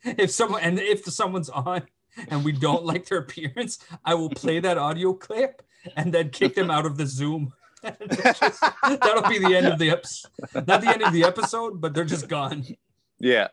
[0.04, 1.84] if someone and if someone's on
[2.28, 5.62] and we don't like their appearance, I will play that audio clip
[5.96, 7.54] and then kick them out of the Zoom.
[7.84, 10.32] Just- that'll be the end of the episode.
[10.68, 12.66] Not the end of the episode, but they're just gone.
[13.20, 13.48] Yeah,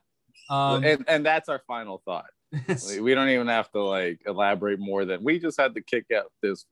[0.50, 2.26] Um, and and that's our final thought.
[2.68, 6.06] Like, we don't even have to like elaborate more than we just had to kick
[6.16, 6.64] out this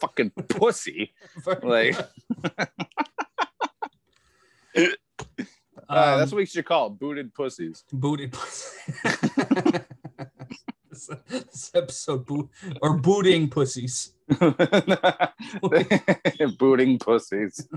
[0.00, 1.12] fucking pussy.
[1.62, 1.96] Like,
[2.38, 2.56] uh,
[4.76, 4.96] that's
[5.88, 7.84] Um, what we should call it, booted pussies.
[7.92, 8.76] booted pussy.
[10.96, 12.48] This, this episode boot
[12.82, 14.12] or booting pussies.
[16.58, 17.68] Booting pussies.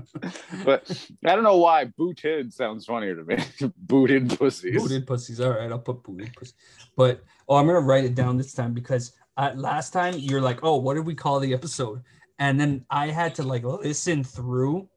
[0.64, 3.36] But I don't know why booted sounds funnier to me.
[3.78, 4.82] Booted pussies.
[4.82, 5.40] Booted pussies.
[5.40, 6.54] All right, I'll put booted pussies.
[6.96, 10.60] But oh, I'm gonna write it down this time because uh, last time you're like,
[10.62, 12.02] oh, what did we call the episode?
[12.38, 14.88] And then I had to like listen through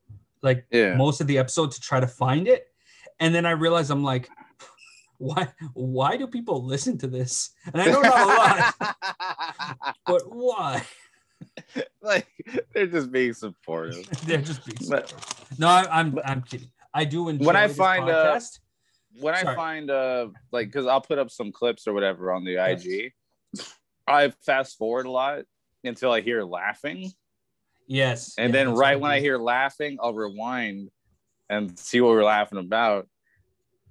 [0.42, 0.96] like Yeah.
[0.96, 2.68] most of the episode to try to find it,
[3.20, 4.30] and then I realized I'm like,
[5.18, 5.48] why?
[5.74, 7.52] Why do people listen to this?
[7.72, 10.84] And I know not a lot, but why?
[12.02, 12.28] like
[12.74, 14.06] they're just being supportive.
[14.26, 14.90] They're just being.
[14.90, 15.14] But-
[15.58, 16.72] no, I, I'm I'm kidding.
[16.94, 18.60] I do enjoy When I find, uh, podcast.
[19.20, 22.52] when I find uh like because I'll put up some clips or whatever on the
[22.54, 22.86] Yes.
[22.86, 23.14] IG,
[24.08, 25.44] I fast forward a lot
[25.84, 27.12] until I hear laughing,
[27.88, 30.90] yes, and yeah, then right when I hear laughing, I'll rewind
[31.50, 33.08] and see what we're laughing about.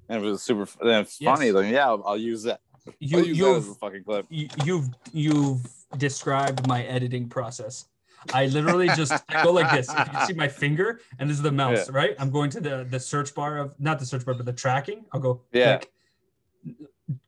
[0.08, 1.38] And it was super it's Yes.
[1.38, 2.60] funny, then yeah, I'll, I'll use that.
[2.98, 4.26] you I'll use that as you've a fucking clip.
[4.30, 7.86] you, you've you've described my editing process.
[8.32, 9.88] I literally just I go like this.
[9.88, 12.14] If you see my finger, and this is the mouse, right?
[12.18, 15.05] I'm going to the the search bar of not the search bar, but the tracking.
[15.12, 15.78] I'll go Yeah.
[15.78, 15.92] click,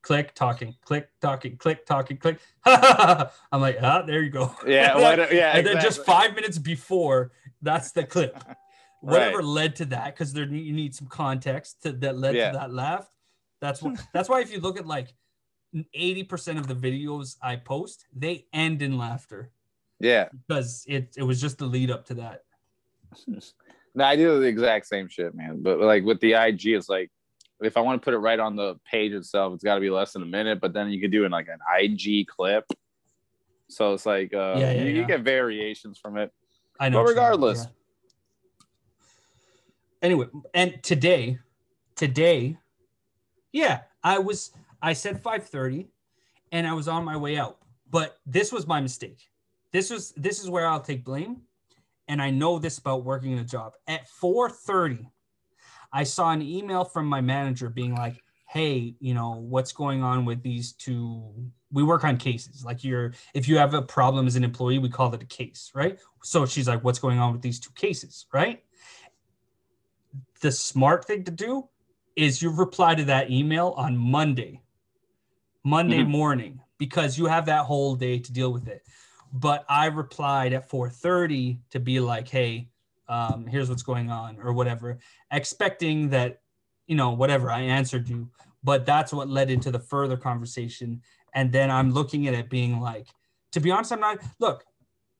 [0.02, 2.38] click, talking, click, talking, click, talking, click.
[2.64, 4.54] I'm like, ah, there you go.
[4.66, 4.98] Yeah,
[5.32, 8.42] yeah, and then just five minutes before, that's the clip.
[9.04, 9.44] Whatever Right.
[9.44, 12.52] led to that, because there you need some context to, that led Yeah.
[12.52, 13.10] to that laugh.
[13.60, 14.00] That's what.
[14.14, 15.14] That's why if you look at like
[15.74, 19.50] 80% of the videos I post, they end in laughter
[20.00, 22.42] Yeah, because it, it was just the lead up to that.
[23.96, 25.62] No, I do the exact same shit, man.
[25.62, 27.12] But like with the IG, it's like
[27.62, 29.88] if I want to put it right on the page itself, it's got to be
[29.88, 30.60] less than a minute.
[30.60, 32.64] But then you could do it in like an IG clip.
[33.68, 36.32] So it's like uh, Yeah, yeah, you, you get variations from it.
[36.80, 36.96] I know.
[36.98, 37.68] But what you regardless.
[40.04, 41.38] Anyway, and today,
[41.96, 42.58] today,
[43.52, 44.50] yeah, I was.
[44.82, 45.88] I said five thirty,
[46.52, 47.56] and I was on my way out.
[47.90, 49.30] But this was my mistake.
[49.72, 51.40] This was this is where I'll take blame,
[52.06, 53.72] and I know this about working in a job.
[53.88, 55.08] At four thirty,
[55.90, 60.26] I saw an email from my manager being like, "Hey, you know what's going on
[60.26, 61.32] with these two?
[61.72, 62.62] We work on cases.
[62.62, 65.72] Like you're, if you have a problem as an employee, we call it a case,
[65.74, 65.98] right?
[66.22, 68.63] So she's like, "What's going on with these two cases?" Right?
[70.44, 71.70] The smart thing to do
[72.16, 74.60] is you reply to that email on Monday,
[75.64, 76.08] Monday Mhm.
[76.08, 78.86] morning, because you have that whole day to deal with it.
[79.32, 82.68] But I replied at 4:30 to be like, "Hey,
[83.08, 84.98] um, here's what's going on," or whatever,
[85.30, 86.42] expecting that,
[86.86, 87.50] you know, whatever.
[87.50, 88.30] I answered you,
[88.62, 91.00] but that's what led into the further conversation.
[91.32, 93.08] And then I'm looking at it being like,
[93.52, 94.18] to be honest, I'm not.
[94.38, 94.66] Look,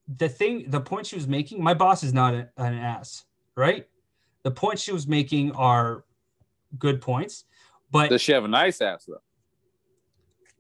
[0.06, 3.24] the thing, the point she was making, my boss is not a, an ass,
[3.56, 3.88] right?
[4.44, 6.04] The points she was making are
[6.78, 7.44] good points,
[7.90, 9.20] but Does she have a nice ass though?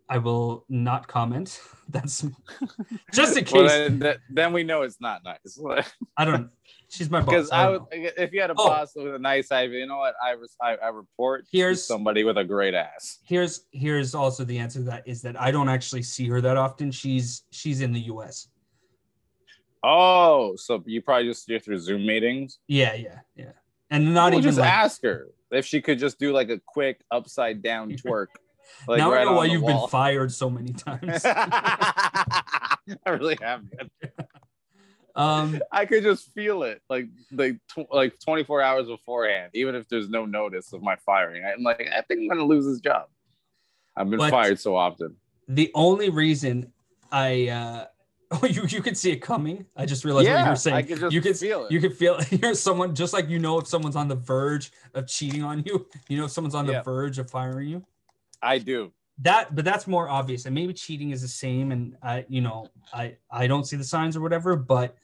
[0.08, 1.60] I will not comment.
[1.88, 2.26] That's
[3.12, 3.52] just in case.
[3.52, 5.58] Well, then, then- then we know it's not nice.
[6.16, 6.50] I don't.
[6.88, 7.28] She's my boss.
[7.28, 8.68] Because I I would, if you had a Oh.
[8.68, 10.14] boss with a nice eye, you know what?
[10.22, 13.18] I res- I, I report to Here's- somebody with a great ass.
[13.24, 16.56] Here's here's also the answer to that is that I don't actually see her that
[16.56, 16.90] often.
[16.90, 18.48] She's she's in the U.S.
[19.82, 22.58] Oh, so you probably just do through Zoom meetings.
[22.66, 23.52] Yeah, yeah, yeah,
[23.94, 24.70] and not Well, even just like.
[24.72, 28.26] ask her if she could just do like a quick upside down twerk.
[28.88, 29.82] Like now right I know why you've wall.
[29.82, 31.22] been fired so many times.
[31.24, 32.76] I
[33.06, 33.62] really have.
[35.16, 39.88] um, I could just feel it, like like tw- like 24 hours beforehand, even if
[39.88, 41.44] there's no notice of my firing.
[41.44, 43.06] I'm like, I think I'm gonna lose this job.
[43.96, 45.16] I've been fired so often.
[45.46, 46.72] the only reason
[47.12, 47.84] I uh,
[48.48, 49.66] you you can see it coming.
[49.76, 50.76] I just realized what you were saying.
[50.76, 51.72] I could you can feel it.
[51.72, 52.32] You can feel it.
[52.42, 55.86] you're someone just like you know if someone's on the verge of cheating on you.
[56.08, 57.84] You know if someone's on the verge of firing you.
[58.42, 58.92] I do.
[59.18, 60.44] That, but that's more obvious.
[60.44, 61.72] And maybe cheating is the same.
[61.72, 64.56] And I, you know, I I don't see the signs or whatever.
[64.56, 64.96] But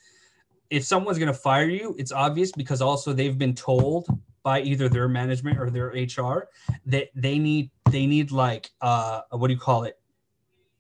[0.69, 4.07] if someone's gonna fire you, it's obvious because also they've been told
[4.43, 6.49] by either their management or their HR
[6.87, 9.99] that they need they need like uh what do you call it?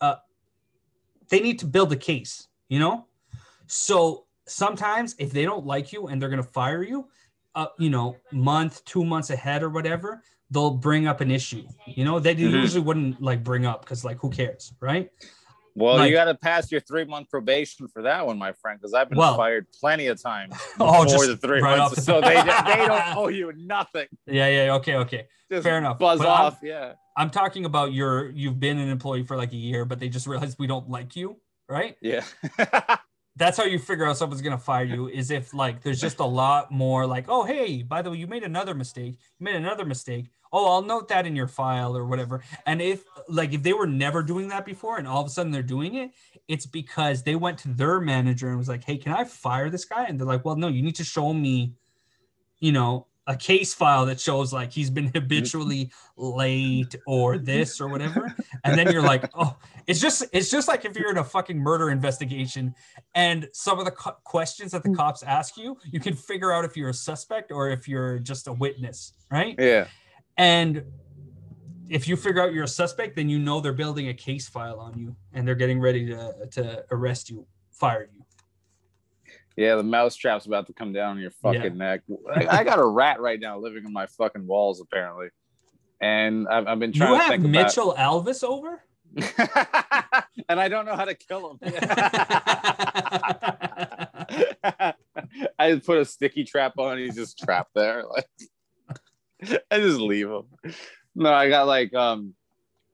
[0.00, 0.16] Uh,
[1.30, 2.48] they need to build a case.
[2.68, 3.06] You know,
[3.66, 7.08] so sometimes if they don't like you and they're gonna fire you,
[7.54, 11.64] uh, you know, month, two months ahead or whatever, they'll bring up an issue.
[11.86, 12.38] You know, they Mhm.
[12.52, 15.10] usually wouldn't like bring up because like who cares, right?
[15.76, 18.78] Well, Like- you got to pass your three month probation for that one, my friend,
[18.80, 21.94] because I've been Well- fired plenty of times Oh, just the three right months.
[21.96, 24.06] the So they they don't owe you nothing.
[24.26, 25.26] Yeah, yeah, okay, okay.
[25.50, 25.98] Just Fair enough.
[25.98, 26.58] Buzz But I'm- off.
[26.62, 26.92] Yeah.
[27.20, 30.26] I'm talking about your you've been an employee for like a year, but they just
[30.26, 31.36] realized we don't like you,
[31.68, 31.94] right?
[32.00, 32.24] Yeah.
[33.36, 36.24] That's how you figure out someone's gonna fire you is if like there's just a
[36.24, 39.84] lot more like, oh hey, by the way, you made another mistake, you made another
[39.84, 40.30] mistake.
[40.50, 42.42] Oh, I'll note that in your file or whatever.
[42.64, 45.52] And if like if they were never doing that before and all of a sudden
[45.52, 46.12] they're doing it,
[46.48, 49.84] it's because they went to their manager and was like, Hey, can I fire this
[49.84, 50.06] guy?
[50.06, 51.74] And they're like, Well, no, you need to show me,
[52.60, 55.14] you know, a case file that shows like he's been mm.
[55.14, 58.34] habitually late or this or whatever.
[58.64, 59.56] And then you're like, oh,
[59.86, 62.74] it's just it's just like if you're in a fucking murder investigation
[63.14, 64.96] and some of the co- questions that the mm.
[64.96, 68.48] cops ask you, you can figure out if you're a suspect or if you're just
[68.48, 69.54] a witness, right?
[69.58, 69.86] yeah.
[70.36, 70.84] And
[71.88, 74.78] if you figure out you're a suspect, then you know they're building a case file
[74.78, 78.19] on you and they're getting ready to to arrest you, fire you.
[79.56, 79.74] Yeah.
[79.76, 82.02] The mousetrap's about to come down on your fucking neck.
[82.34, 85.28] I, I got a rat right now living in my fucking walls, apparently.
[86.00, 88.82] And I've, I've been trying You to have think Mitchell Elvis over?
[90.48, 91.58] and I don't know how to kill him.
[95.58, 96.98] I just put a sticky trap on.
[96.98, 98.04] He's just trapped there.
[98.06, 98.28] Like
[99.70, 100.44] I just leave him.
[101.14, 102.34] No, I got like um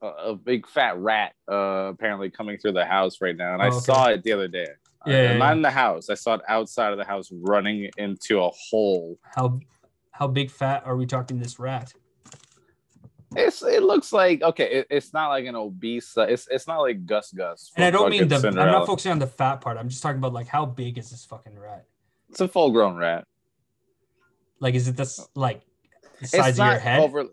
[0.00, 3.66] a, a big fat rat uh apparently coming through the house right now, and I
[3.66, 3.78] Oh, okay.
[3.80, 4.68] saw it the other day.
[5.06, 6.10] Uh, Yeah, yeah, not in the house.
[6.10, 9.18] I saw it outside of the house, running into a hole.
[9.34, 9.60] how
[10.12, 11.92] how big fat are we talking this rat?
[13.34, 14.64] It's it looks like okay.
[14.78, 16.16] It, it's not like an obese.
[16.16, 17.70] uh, It's it's not like Gus Gus.
[17.76, 19.76] And I don't mean the I'm not focusing on the fat part.
[19.76, 21.84] I'm just talking about like how big is this fucking rat?
[22.30, 23.26] It's a full grown rat.
[24.60, 25.60] Like is it this like
[26.20, 27.00] the size it's of your head?
[27.00, 27.24] over.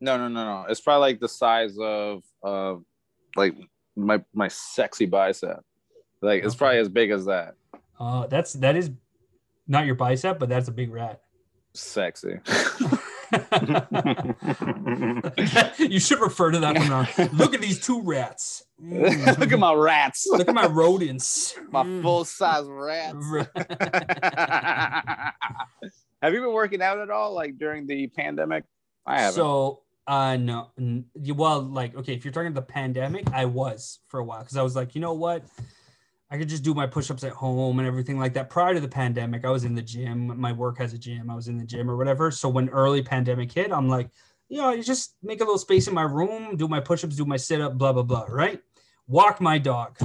[0.00, 0.66] No, no, no, no.
[0.68, 2.74] It's probably like the size of uh,
[3.34, 3.54] like
[3.96, 5.64] my my sexy bicep.
[6.22, 6.58] Like it's Okay.
[6.58, 7.54] probably as big as that.
[7.98, 8.90] Uh, that's that is
[9.68, 11.20] Not your bicep, but that's a big rat.
[11.74, 12.38] Sexy.
[15.78, 17.08] you should refer to that from now.
[17.18, 17.28] on.
[17.36, 18.62] Look at these two rats.
[18.82, 19.38] Mm.
[19.38, 20.26] Look at my rats.
[20.30, 21.54] Look at my rodents.
[21.70, 22.02] my Mm.
[22.02, 23.24] full size rats.
[26.20, 28.64] Have you been working out at all, like during the pandemic?
[29.06, 29.34] I haven't.
[29.36, 30.72] So, uh, no,
[31.34, 34.62] well, like, okay, if you're talking the pandemic, I was for a while because I
[34.62, 35.42] was like, you know what,
[36.30, 38.50] I could just do my push-ups at home and everything like that.
[38.50, 40.38] Prior to the pandemic, I was in the gym.
[40.40, 41.30] My work has a gym.
[41.30, 42.30] I was in the gym or whatever.
[42.32, 44.10] So when early pandemic hit, I'm like,
[44.48, 47.24] you know, you just make a little space in my room, do my push-ups, do
[47.24, 48.60] my sit-up, blah blah blah, right?
[49.06, 49.98] Walk my dog,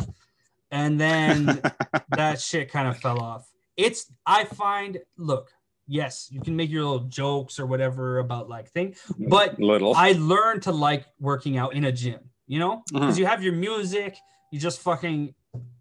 [0.69, 1.61] and then
[2.09, 3.49] that shit kind of fell off.
[3.77, 5.51] It's I find look,
[5.87, 9.95] yes, you can make your little jokes or whatever about like thing, but little.
[9.95, 13.19] I learned to like working out in a gym, you know, because Mhm.
[13.19, 14.17] you have your music,
[14.51, 15.33] you just fucking.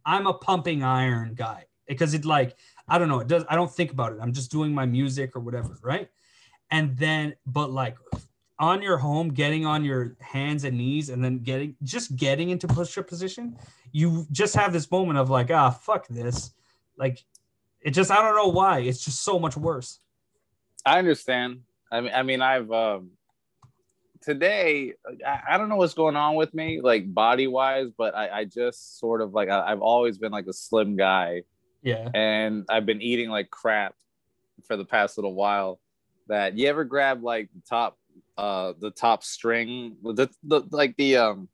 [0.05, 2.57] I'm a pumping iron guy because it like
[2.89, 3.45] I don't know, it does.
[3.49, 4.19] I don't think about it.
[4.21, 6.09] I'm just doing my music or whatever, right?
[6.71, 7.97] And then, but like
[8.59, 12.67] on your home, getting on your hands and knees, and then getting just getting into
[12.67, 13.57] push-up position,
[13.93, 16.53] you just have this moment of like, ah, fuck this,
[16.97, 17.25] like.
[17.83, 18.81] It just I don't know why.
[18.81, 20.01] It's just so much worse.
[20.85, 21.63] I understand.
[21.91, 23.13] I mean, I mean, I've um,
[24.23, 24.95] today.
[25.27, 28.45] I, I don't know what's going on with me, like body wise, but I, I
[28.45, 31.43] just sort of like I, I've always been like a slim guy,
[31.83, 32.09] Yeah.
[32.15, 33.95] and I've been eating like crap
[34.67, 35.81] for the past little while.
[36.29, 37.99] That you ever grab like the top,
[38.39, 41.49] uh, the top string, the, the like the um,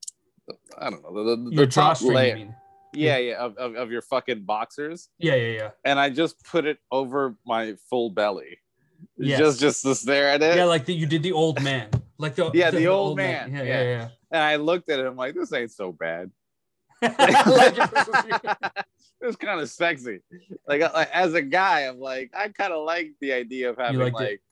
[0.79, 2.55] I don't know the, the, Your the top drawstring, you layer, mean?
[2.93, 5.71] yeah, yeah, of, of, of your fucking boxers, Yeah, yeah, yeah.
[5.85, 8.59] and I just put it over my full belly.
[9.19, 9.39] Yes.
[9.39, 10.57] Just just to stare at it.
[10.57, 11.89] Yeah, like the, you did the old man,
[12.19, 13.53] like the Yeah, the old man.
[13.53, 13.83] Yeah, Yeah.
[13.83, 15.07] yeah, And I looked at it.
[15.07, 16.31] I'm like, this ain't so bad.
[17.03, 17.11] yeah.
[19.21, 20.21] it's kind of sexy.
[20.67, 24.13] Like, like, as a guy, I'm like, I kind of like the idea of having
[24.13, 24.43] like,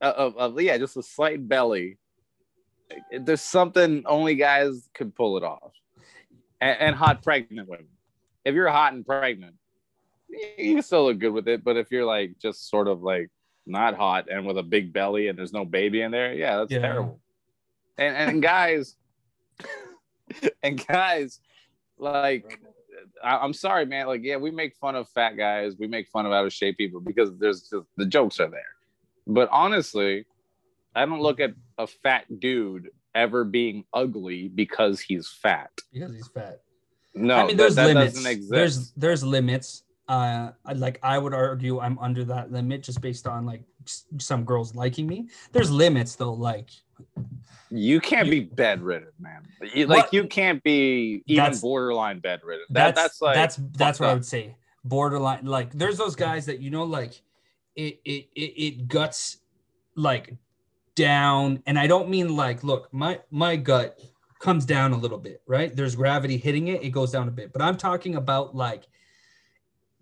[0.00, 1.98] uh, of, of yeah, just a slight belly.
[3.10, 5.72] There's something only guys could pull it off,
[6.60, 7.88] and, and hot pregnant women.
[8.44, 9.56] If you're hot and pregnant,
[10.28, 11.64] you you can still look good with it.
[11.64, 13.30] But if you're like just sort of like
[13.66, 16.70] not hot and with a big belly and there's no baby in there, yeah, that's
[16.72, 16.80] Yeah.
[16.80, 17.20] terrible.
[17.98, 18.96] And and guys,
[20.62, 21.40] and guys,
[21.98, 22.60] like,
[23.22, 24.06] I, I'm sorry, man.
[24.06, 26.76] Like, yeah, we make fun of fat guys, we make fun of out of shape
[26.76, 28.60] people because there's just the jokes are there.
[29.26, 30.26] But honestly,
[30.94, 35.70] I don't look at a fat dude ever being ugly because he's fat.
[35.92, 36.60] because he's fat.
[37.14, 38.14] No, I mean, that- there's that, limits.
[38.14, 38.50] doesn't exist.
[38.50, 39.82] There's there's limits.
[40.08, 43.62] Uh, I- like I would argue I'm under that limit just based on like
[44.18, 45.28] some girls liking me.
[45.52, 46.32] There's limits though.
[46.32, 46.70] Like
[47.70, 49.42] You can't be bedridden, man.
[49.74, 50.14] You, like What?
[50.14, 52.66] you can't be even borderline bedridden.
[52.70, 54.56] That, that's that's like that's that's what I would say.
[54.84, 55.46] Borderline.
[55.46, 57.20] Like there's those guys that you know like
[57.74, 59.38] it it it, it guts
[59.96, 60.34] like
[60.94, 63.98] down, and I don't mean like look my my gut
[64.38, 65.74] comes down a little bit, right?
[65.74, 67.52] There's gravity hitting it, it goes down a bit.
[67.52, 68.84] But I'm talking about like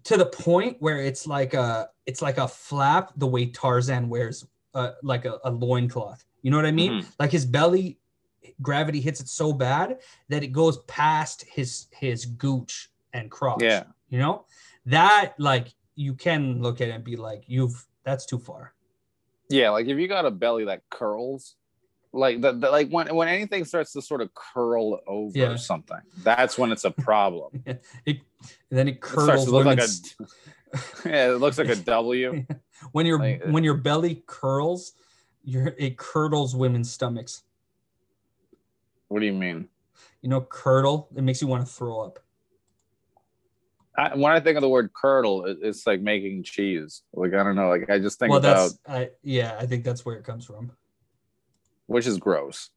[0.04, 4.46] to the point where it's like a it's like a flap the way Tarzan wears
[4.74, 6.24] uh, like a, a loincloth.
[6.42, 7.02] You know what I mean?
[7.02, 7.06] Mhm.
[7.18, 7.98] Like his belly
[8.60, 9.98] gravity hits it so bad
[10.28, 13.62] that it goes past his his gooch and crotch.
[13.62, 13.84] Yeah.
[14.08, 14.44] You know?
[14.86, 18.74] That like you can look at it and be like, you've that's too far.
[19.48, 21.56] Yeah, like if you got a belly that curls,
[22.14, 25.56] like the, the like when when anything starts to sort of curl over Yeah.
[25.56, 27.62] something, that's when it's a problem.
[28.06, 28.20] It
[28.70, 29.88] and then it It curdles to look like a
[31.04, 32.44] yeah, it looks like a W.
[32.92, 34.92] when your like, uh, when your belly curls,
[35.42, 37.42] your it curdles women's stomachs.
[39.08, 39.68] What do you mean?
[40.22, 42.18] You know, curdle, it makes you want to throw up.
[43.96, 47.02] I, when I think of the word curdle, it, it's like making cheese.
[47.12, 49.84] Like I don't know, like I just think well, about that's I yeah, I think
[49.84, 50.72] that's where it comes from.
[51.86, 52.70] Which is gross.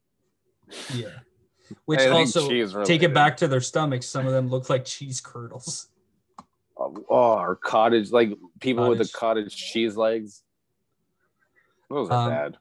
[0.94, 1.08] Yeah.
[1.84, 2.48] Which I also
[2.84, 4.06] take it back to their stomachs.
[4.06, 5.88] Some of them look like cheese curdles.
[6.78, 9.52] Oh, or cottage, like people with the Cottage.
[9.52, 10.42] cottage cheese legs.
[11.90, 12.56] Those are Um, bad.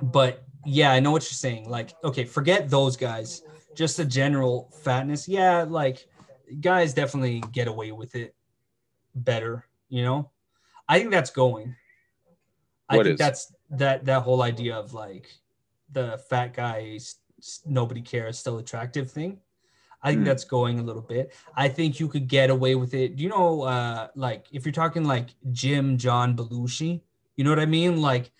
[0.00, 1.68] But yeah, I know what you're saying.
[1.68, 3.42] Like, okay, forget those guys.
[3.74, 5.26] Just the general fatness.
[5.26, 6.06] Yeah, like
[6.60, 8.36] guys definitely get away with it
[9.16, 10.30] better, you know?
[10.88, 11.74] I think that's going.
[12.88, 13.18] I What think is?
[13.18, 15.28] that's that that whole idea of like
[15.92, 17.16] the fat guys
[17.64, 19.38] nobody cares still attractive thing.
[20.02, 20.26] I think Hmm.
[20.26, 21.32] that's going a little bit.
[21.56, 23.16] I think you could get away with it.
[23.16, 27.00] Do you know uh like if you're talking like Jim John Belushi,
[27.36, 28.00] you know what I mean?
[28.02, 28.32] Like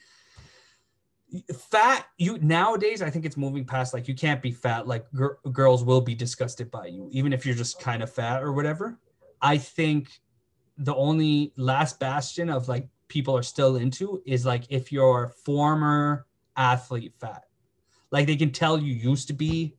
[1.54, 5.38] fat you nowadays i think it's moving past like you can't be fat like gir-
[5.52, 8.98] girls will be disgusted by you even if you're just kind of fat or whatever
[9.42, 10.20] i think
[10.78, 16.26] the only last bastion of like people are still into is like if you're former
[16.58, 17.44] athlete fat.
[18.10, 19.74] Like they can tell you used to be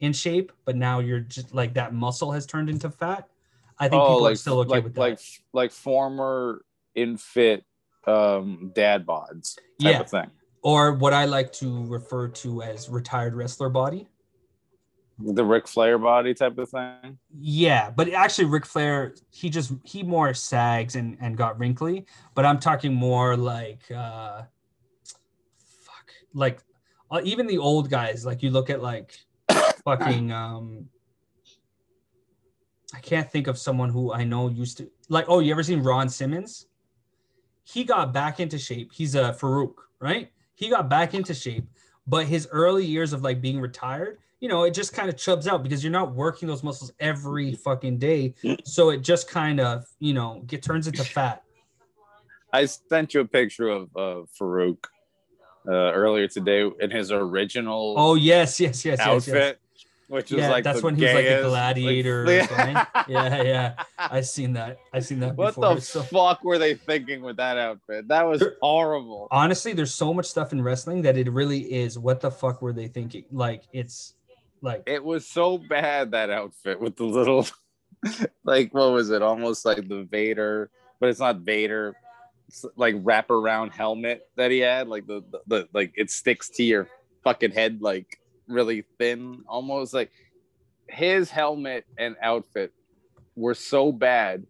[0.00, 3.28] in shape, but now you're just like that muscle has turned into fat.
[3.80, 5.00] I think people are still okay Oh, like, with that.
[5.00, 5.20] like
[5.52, 6.64] like former
[6.96, 7.62] infit
[8.06, 10.00] um dad bods type Yeah.
[10.00, 10.30] of thing.
[10.62, 14.08] or what I like to refer to as retired wrestler body.
[15.20, 17.18] The Ric Flair body type of thing.
[17.36, 22.44] Yeah, but actually Ric Flair, he just he more sags and and got wrinkly, but
[22.44, 24.42] I'm talking more like uh
[26.34, 26.60] like
[27.10, 29.18] uh, even the old guys, like you look at like
[29.84, 30.86] fucking um
[32.94, 35.82] I can't think of someone who I know used to like oh, you ever seen
[35.82, 36.66] Ron Simmons?
[37.64, 38.92] He got back into shape.
[38.94, 40.30] He's a Faarooq, right?
[40.54, 41.66] He got back into shape,
[42.06, 45.46] but his early years of like being retired, you know, it just kind of chubs
[45.46, 48.34] out because you're not working those muscles every fucking day.
[48.64, 51.42] So it just kind of, you know, get turns into fat.
[52.52, 54.78] I sent you a picture of uh, Faarooq
[55.66, 59.84] uh, earlier today in his original Oh yes, yes, yes, yes, outfit, yes.
[60.08, 62.86] which is like that's when he's like a gladiator like-.
[63.08, 63.82] Yeah, yeah.
[63.98, 64.78] I seen that.
[64.92, 65.74] I seen that What before.
[65.76, 68.08] the So- fuck were they thinking with that outfit?
[68.08, 69.28] That was horrible.
[69.30, 71.98] honestly, there's so much stuff in wrestling that it really is.
[71.98, 73.24] What the fuck were they thinking?
[73.32, 74.14] Like it's
[74.62, 77.46] like It was so bad that outfit with the little,
[78.44, 79.22] like what was it?
[79.22, 81.94] Almost like the Vader, but it's not Vader.
[82.76, 86.88] Like wraparound helmet that he had, like the, the, the like it sticks to your
[87.22, 90.10] fucking head, like really thin, almost like
[90.88, 92.72] his helmet and outfit
[93.36, 94.46] were so bad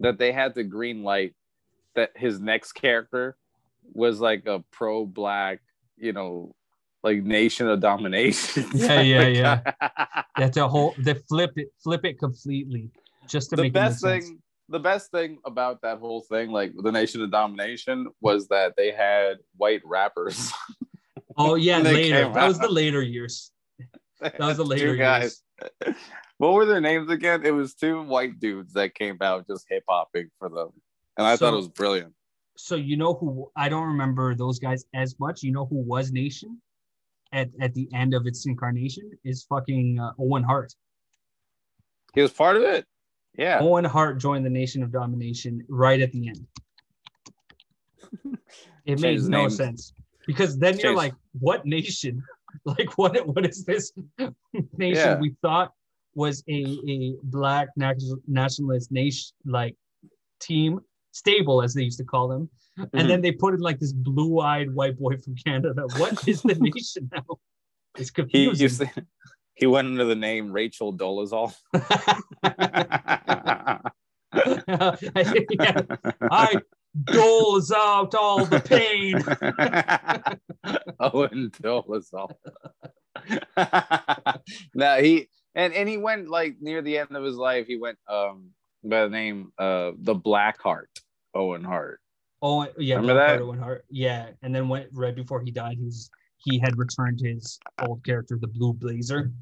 [0.00, 1.34] that they had to green light
[1.94, 3.36] that his next character
[3.92, 5.60] was like a pro black,
[5.96, 6.54] you know,
[7.02, 8.64] like nation of domination.
[8.74, 10.22] Yeah, yeah, yeah.
[10.36, 10.94] that's a whole.
[10.98, 12.90] They flip it, flip it completely,
[13.28, 14.38] just to make the make best thing sense.
[14.68, 18.90] The best thing about that whole thing like the nation of domination was that they
[18.92, 20.52] had white rappers
[21.38, 22.30] Oh yeah, later.
[22.32, 23.50] That was the later years.
[24.20, 25.42] That was the Two later guys
[25.84, 25.96] years.
[26.38, 30.28] what were their names again it was two white dudes that came out just hip-hopping
[30.38, 30.70] for them
[31.18, 32.14] and i So- thought it was brilliant
[32.56, 33.50] So you know who?
[33.54, 35.42] I don't remember those guys as much.
[35.42, 36.50] You know who was Nation
[37.32, 40.72] at at the end of its incarnation is fucking uh, Owen Hart.
[42.14, 42.86] he was part of it
[43.36, 46.46] yeah Owen Hart joined the Nation of Domination right at the end.
[48.86, 49.50] It made no name.
[49.50, 49.92] sense
[50.26, 52.22] because then you're like, what nation?
[52.64, 53.26] Like what?
[53.26, 53.92] What is this
[54.78, 55.18] nation Yeah.
[55.18, 55.72] we thought
[56.14, 59.76] was a a black nationalist nation like
[60.40, 60.80] team
[61.12, 63.08] stable as they used to call them, and mm-hmm.
[63.08, 65.82] then they put in like this blue eyed white boy from Canada.
[65.98, 67.26] What is the nation now?
[67.98, 68.88] It's he confusing.
[68.88, 69.06] to,
[69.56, 71.54] he went under the name rachel dolezal
[72.42, 73.78] Yeah.
[76.30, 76.60] I
[77.04, 79.16] doles out all the pain.
[81.00, 82.30] Owen Dolezal.
[84.74, 87.66] no, he and and he went like near the end of his life.
[87.66, 88.50] He went um
[88.84, 90.90] by the name uh the Black Hart
[91.34, 92.00] Owen Hart.
[92.42, 93.38] Oh yeah, Remember Black that?
[93.38, 93.84] Heart, Owen Hart.
[93.90, 97.58] Yeah, and then went right before he died, he was he had returned to his
[97.86, 99.32] old character, the Blue Blazer.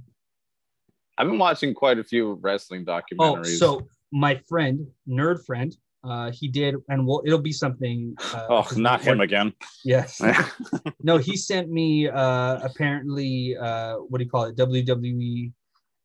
[1.16, 3.02] I've been watching quite a few wrestling documentaries.
[3.20, 3.58] Oh, documentaries.
[3.58, 8.14] so my friend, nerd friend, uh, he did, and we'll, it'll be something.
[8.32, 9.52] Uh, oh, not him again.
[9.84, 10.20] Yes.
[11.02, 14.56] no, he sent me uh apparently uh what do you call it?
[14.56, 15.52] WWE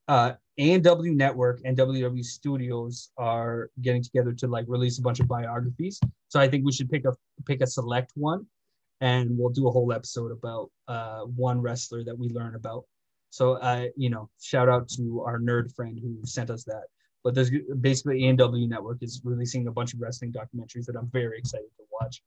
[0.08, 5.28] uh A&E Network and WWE Studios are getting together to like release a bunch of
[5.28, 6.00] biographies.
[6.30, 7.14] So I think we should pick a
[7.46, 8.46] pick a select one
[9.02, 12.86] and we'll do a whole episode about uh one wrestler that we learn about.
[13.30, 16.84] So uh you know, shout out to our nerd friend who sent us that.
[17.24, 17.52] But there's
[17.82, 21.84] basically A&E Network is releasing a bunch of wrestling documentaries that I'm very excited to
[21.92, 22.22] watch.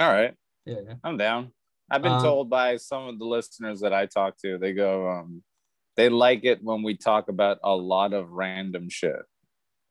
[0.00, 0.94] All right, Yeah, yeah.
[1.04, 1.52] I'm down.
[1.90, 5.08] I've been Um, told by some of the listeners that I talk to, they go,
[5.10, 5.42] um,
[5.96, 9.20] they like it when we talk about a lot of random shit.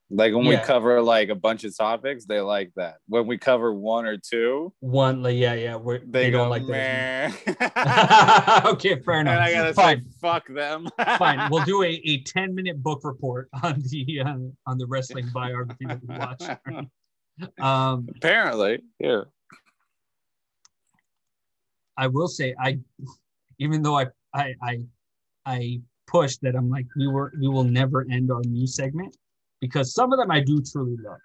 [0.09, 2.95] Like when we cover like a bunch of topics, they like that.
[3.09, 6.49] When we cover one or two, One, like, yeah, yeah, we're, they, they, go, don't
[6.49, 6.71] like that.
[6.71, 7.33] man.
[7.59, 8.73] as much.
[8.75, 9.41] okay, fair and enough.
[9.41, 10.87] I gotta fine, say, fuck them.
[11.17, 11.51] fine.
[11.51, 15.85] We'll do a, a ten minute book report on the uh, on the wrestling biography
[15.85, 16.49] that we watched.
[17.59, 19.21] Um, Apparently, yeah.
[21.95, 22.79] I will say, I
[23.59, 24.79] even though I I I,
[25.45, 29.15] I pushed that I'm like we were we will never end our news segment
[29.61, 31.17] because some of them I do truly love.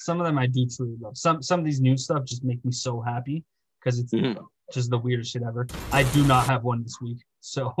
[0.00, 1.16] Some of them I do truly love.
[1.16, 3.44] Some some of these new stuff just make me so happy
[3.80, 4.44] because it's Mhm.
[4.72, 5.66] just the weirdest shit ever.
[5.92, 7.72] I do not have one this week, so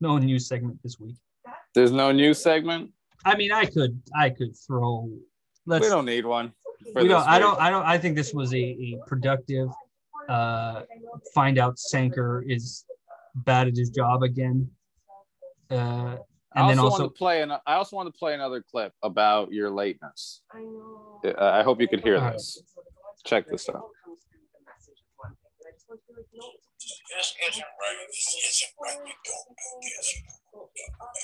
[0.00, 1.16] no new segment this week.
[1.74, 2.90] There's no new segment.
[3.24, 5.08] I mean, I could I could throw.
[5.66, 6.52] Let's we don't need one.
[6.94, 9.68] know, this I don't, I don't, I think this was a, a productive.
[10.28, 10.82] Uh,
[11.34, 12.84] find out Sanker is
[13.34, 14.68] bad at his job again.
[15.70, 16.16] Uh,
[16.52, 18.60] I and then also, also, want to play an, I also want to play another
[18.68, 20.42] clip about your lateness.
[21.24, 22.32] Uh, I hope you could hear Alright.
[22.34, 22.60] this.
[23.24, 23.82] Check this out.
[25.90, 28.06] This isn't right.
[28.08, 28.98] This isn't right.
[28.98, 30.14] You don't do this.
[30.16, 30.22] You
[30.52, 31.14] don't do that.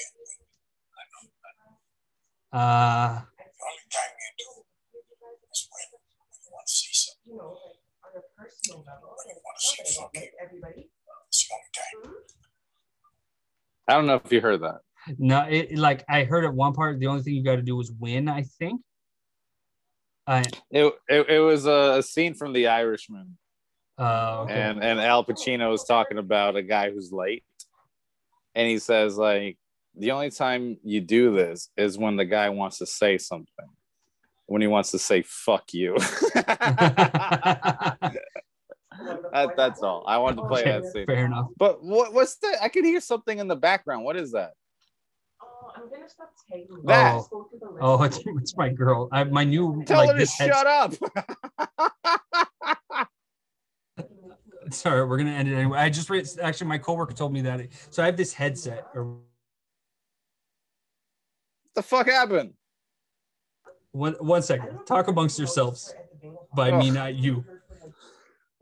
[0.95, 2.59] I know that.
[2.59, 4.49] uh, The only time you do
[4.95, 7.35] is when, when you want to see something.
[7.35, 7.43] When
[8.62, 8.79] you
[9.43, 10.31] want to see fucking.
[11.29, 12.14] It's the only time.
[13.89, 14.86] I don't know if you heard that.
[15.18, 16.98] No, it like I heard at one part.
[16.98, 18.28] The only thing you got to do is win.
[18.28, 18.80] I think.
[20.26, 23.38] Uh, It, it, it was a, scene from The Irishman,
[23.96, 24.54] uh, okay.
[24.54, 27.44] and and Al Pacino was talking about a guy who's late,
[28.54, 29.57] and he says like
[29.94, 33.68] the only time you do this is when the guy wants to say something,
[34.46, 35.96] when he wants to say "fuck you."
[36.34, 37.96] that,
[39.57, 40.04] that's all.
[40.07, 41.07] I wanted to play Okay, that scene.
[41.07, 41.46] fair enough.
[41.57, 42.57] But what, what's that?
[42.62, 44.04] I can hear something in the background.
[44.04, 44.52] What is that?
[45.87, 46.82] Oh, I'm gonna stop tagging you.
[46.84, 47.16] That.
[47.16, 48.22] Just go to the oh, list.
[48.26, 49.09] Oh, it's, it's my girl.
[49.12, 50.95] I my new Tell like her to this head- shut up.
[54.70, 55.78] Sorry, we're gonna end it anyway.
[55.78, 57.68] I just read actually my coworker told me that.
[57.91, 59.18] So I have this headset or
[61.74, 62.55] the fuck happened?
[63.93, 64.80] one one second.
[64.87, 65.95] Talk amongst yourselves
[66.55, 67.45] by me, not you.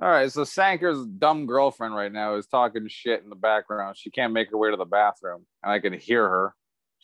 [0.03, 3.97] All right, so Sanker's dumb girlfriend right now is talking shit in the background.
[3.97, 6.55] She can't make her way to the bathroom, and I can hear her.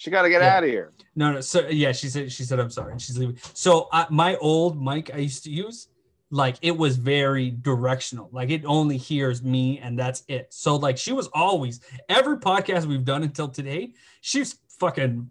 [0.01, 0.57] She got to get Yeah.
[0.57, 0.95] out of here.
[1.15, 1.41] No, no.
[1.43, 3.37] So yeah, she said she said I'm sorry, and she's leaving.
[3.53, 5.89] So my old mic I used to use,
[6.31, 8.31] like it was very directional.
[8.33, 10.47] Like it only hears me, and that's it.
[10.55, 13.93] So like she was always every podcast we've done until today,
[14.23, 15.31] she's fucking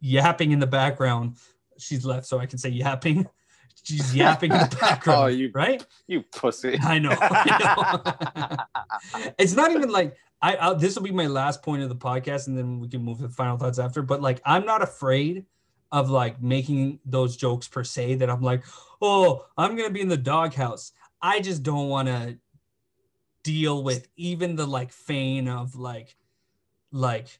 [0.00, 1.36] yapping in the background.
[1.78, 3.26] She's left, so I can say yapping.
[3.82, 5.82] She's yapping in the background, Oh, you- right?
[6.06, 6.78] You pussy.
[6.82, 7.16] I know.
[7.18, 8.66] I
[9.16, 9.32] know.
[9.38, 10.56] it's not even like I.
[10.56, 13.18] i this will be my last point of the podcast, and then we can move
[13.18, 14.02] to the final thoughts after.
[14.02, 15.46] But like, I'm not afraid
[15.92, 18.16] of like making those jokes per se.
[18.16, 18.64] That I'm like,
[19.00, 20.92] oh, I'm gonna be in the doghouse.
[21.22, 22.38] I just don't want to
[23.42, 26.16] deal with even the like feign of like,
[26.92, 27.38] like,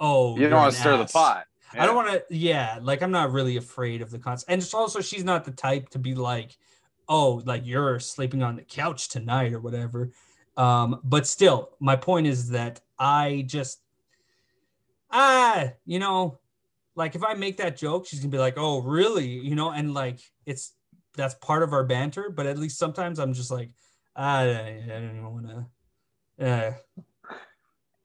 [0.00, 1.46] oh, You don't want to stir the pot.
[1.72, 2.24] I don't want to.
[2.30, 4.44] Yeah, like I'm not really afraid of the cons.
[4.48, 6.56] and it's also she's not the type to be like,
[7.08, 10.10] oh, like you're sleeping on the couch tonight or whatever.
[10.56, 13.80] Um, but still, my point is that I just,
[15.10, 16.38] ah, you know,
[16.94, 19.92] like if I make that joke, she's gonna be like, oh, really, you know, and
[19.92, 20.72] like it's
[21.14, 22.30] that's part of our banter.
[22.30, 23.70] But at least sometimes I'm just like,
[24.16, 25.66] ah, I don't even want to.
[26.38, 26.72] Uh,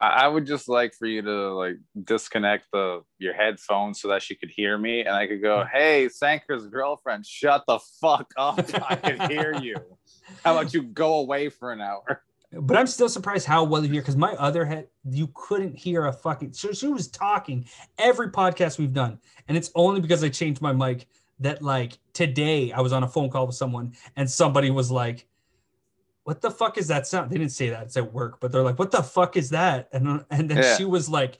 [0.02, 4.22] I I would just like for you to like disconnect the your headphones so that
[4.22, 8.60] she could hear me, and I could go, "Hey, Sanker's girlfriend, shut the fuck up!
[8.89, 9.78] I can hear you.
[10.43, 12.24] How about you go away for an hour?"
[12.54, 16.08] But I'm still surprised how well you hear because my other head, you couldn't hear
[16.08, 16.54] a fucking.
[16.54, 17.66] So she was talking
[17.97, 21.08] every podcast we've done, and it's only because I changed my mic
[21.39, 25.28] that like today I was on a phone call with someone and somebody was like,
[26.26, 28.64] "What the fuck is that sound?" They didn't say that; it's at work, but they're
[28.64, 30.76] like, "What the fuck is that?" And and then Yeah.
[30.78, 31.38] she was like.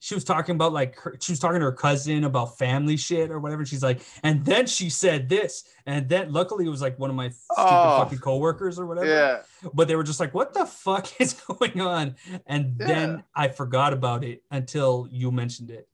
[0.00, 3.32] She was talking about like her, she was talking to her cousin about family shit
[3.32, 3.66] or whatever.
[3.66, 7.16] She's like, and then she said this, and then luckily it was like one of
[7.16, 7.98] my stupid Oh.
[8.04, 9.42] fucking coworkers or whatever Yeah,
[9.74, 12.14] but they were just like, "What the fuck is going on?"
[12.46, 12.86] And Yeah.
[12.86, 15.88] then I forgot about it until you mentioned it.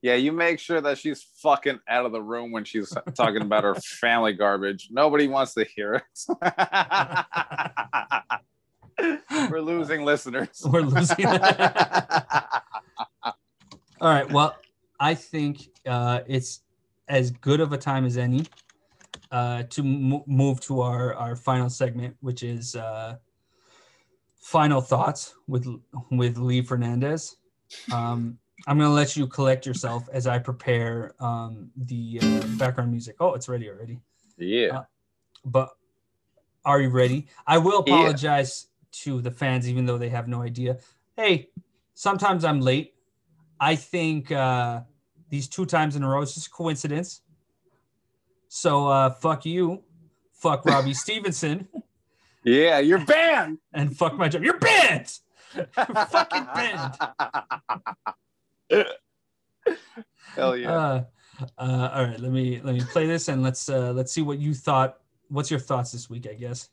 [0.00, 0.14] yeah.
[0.14, 3.74] You make sure that she's fucking out of the room when she's talking about her
[4.00, 4.88] family garbage.
[4.90, 6.02] Nobody wants to hear it.
[9.50, 10.62] We're losing listeners.
[10.66, 11.26] We're losing.
[11.26, 11.40] All
[14.00, 14.30] right.
[14.30, 14.56] Well,
[14.98, 16.60] I think uh, it's
[17.08, 18.44] as good of a time as any
[19.30, 23.16] uh, to mo- move to our our final segment, which is uh,
[24.36, 25.66] final thoughts with
[26.10, 27.36] with Lee Fernandez.
[27.92, 33.16] Um, I'm gonna let you collect yourself as I prepare um, the uh, background music.
[33.18, 33.98] Oh, it's ready already.
[34.36, 34.82] yeah.
[35.44, 35.70] but
[36.64, 37.26] are you ready?
[37.46, 40.78] I will apologize to the fans, even though they have no idea.
[41.16, 41.48] Hey,
[41.94, 42.94] sometimes I'm late.
[43.60, 44.80] I think uh,
[45.28, 47.22] these two times in a row is just a coincidence.
[48.48, 49.82] So uh, fuck you,
[50.32, 51.68] fuck Robbie Stevenson,
[52.44, 53.58] Yeah, you're banned.
[53.72, 54.42] and fuck my job.
[54.42, 55.18] You're banned.
[55.54, 56.98] You're fucking banned.
[60.34, 60.72] Hell yeah.
[60.72, 61.04] Uh,
[61.58, 64.38] uh, all right, let me let me play this and let's uh, let's see what
[64.38, 64.98] you thought.
[65.28, 66.26] What's your thoughts this week?
[66.28, 66.68] I guess.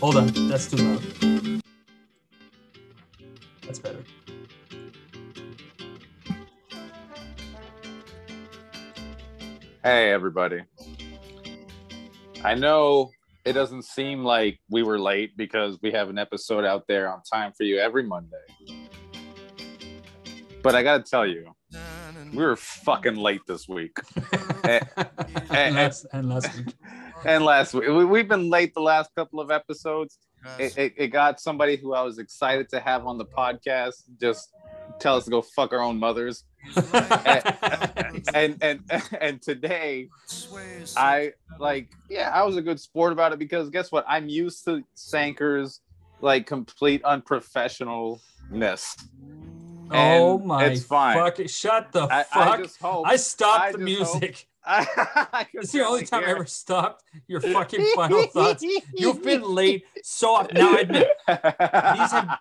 [0.00, 1.31] Hold on, that's too loud.
[3.72, 4.04] That's better.
[9.82, 10.60] Hey, everybody.
[12.44, 13.12] I know
[13.46, 17.22] it doesn't seem like we were late because we have an episode out there on
[17.22, 18.36] time for you every Monday.
[20.62, 21.54] But I gotta tell you,
[22.30, 23.96] we were fucking late this week.
[24.64, 26.74] Eh, and, and, last, and last week.
[27.24, 30.18] and last week, we, we've been late the last couple of episodes.
[30.58, 34.52] It, it, it got somebody who I was excited to have on the podcast just
[34.98, 36.44] tell us to go fuck our own mothers.
[36.92, 38.80] and, and and
[39.20, 40.08] and today
[40.96, 44.04] I like yeah, I was a good sport about it because guess what?
[44.08, 45.80] I'm used to Sanker's
[46.20, 48.20] like complete unprofessionalishness.
[49.90, 51.16] oh And my it's fine.
[51.16, 51.50] fuck it.
[51.50, 52.36] Shut the I, fuck.
[52.36, 54.46] I I, just hope stopped I the just hope- music.
[55.54, 58.64] It's the only time I ever stopped your fucking final thoughts.
[58.94, 60.56] You've been late so often.
[60.56, 62.38] Now I admit, These have-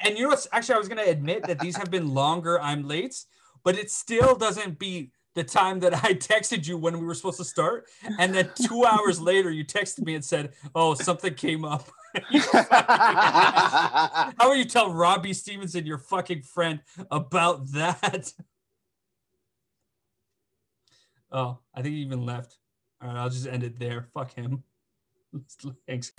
[0.00, 2.86] and you know what's actually I was gonna admit that these have been longer I'm
[2.86, 3.24] late,
[3.64, 7.38] but it still doesn't beat the time that I texted you when we were supposed
[7.38, 7.86] to start,
[8.18, 11.88] and then two hours later you texted me and said, "Oh, something came up."
[12.30, 14.34] You fucking ass.
[14.38, 16.80] How will you tell Robbie Stevenson, your fucking friend,
[17.10, 18.32] about that?
[21.30, 22.56] Oh, I think he even left.
[23.00, 24.08] All right, I'll just end it there.
[24.14, 24.62] Fuck him.
[25.86, 26.12] Thanks.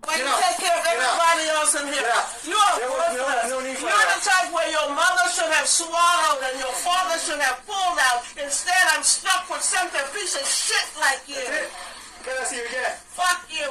[0.00, 2.08] But you take care of everybody else in here.
[2.48, 3.52] You are worthless.
[3.52, 8.00] You're the type where your mother should have swallowed and your father should have pulled
[8.10, 8.24] out.
[8.42, 11.44] Instead, I'm stuck with some piece of shit like you.
[12.24, 12.96] Can I see you again?
[13.12, 13.68] Fuck you.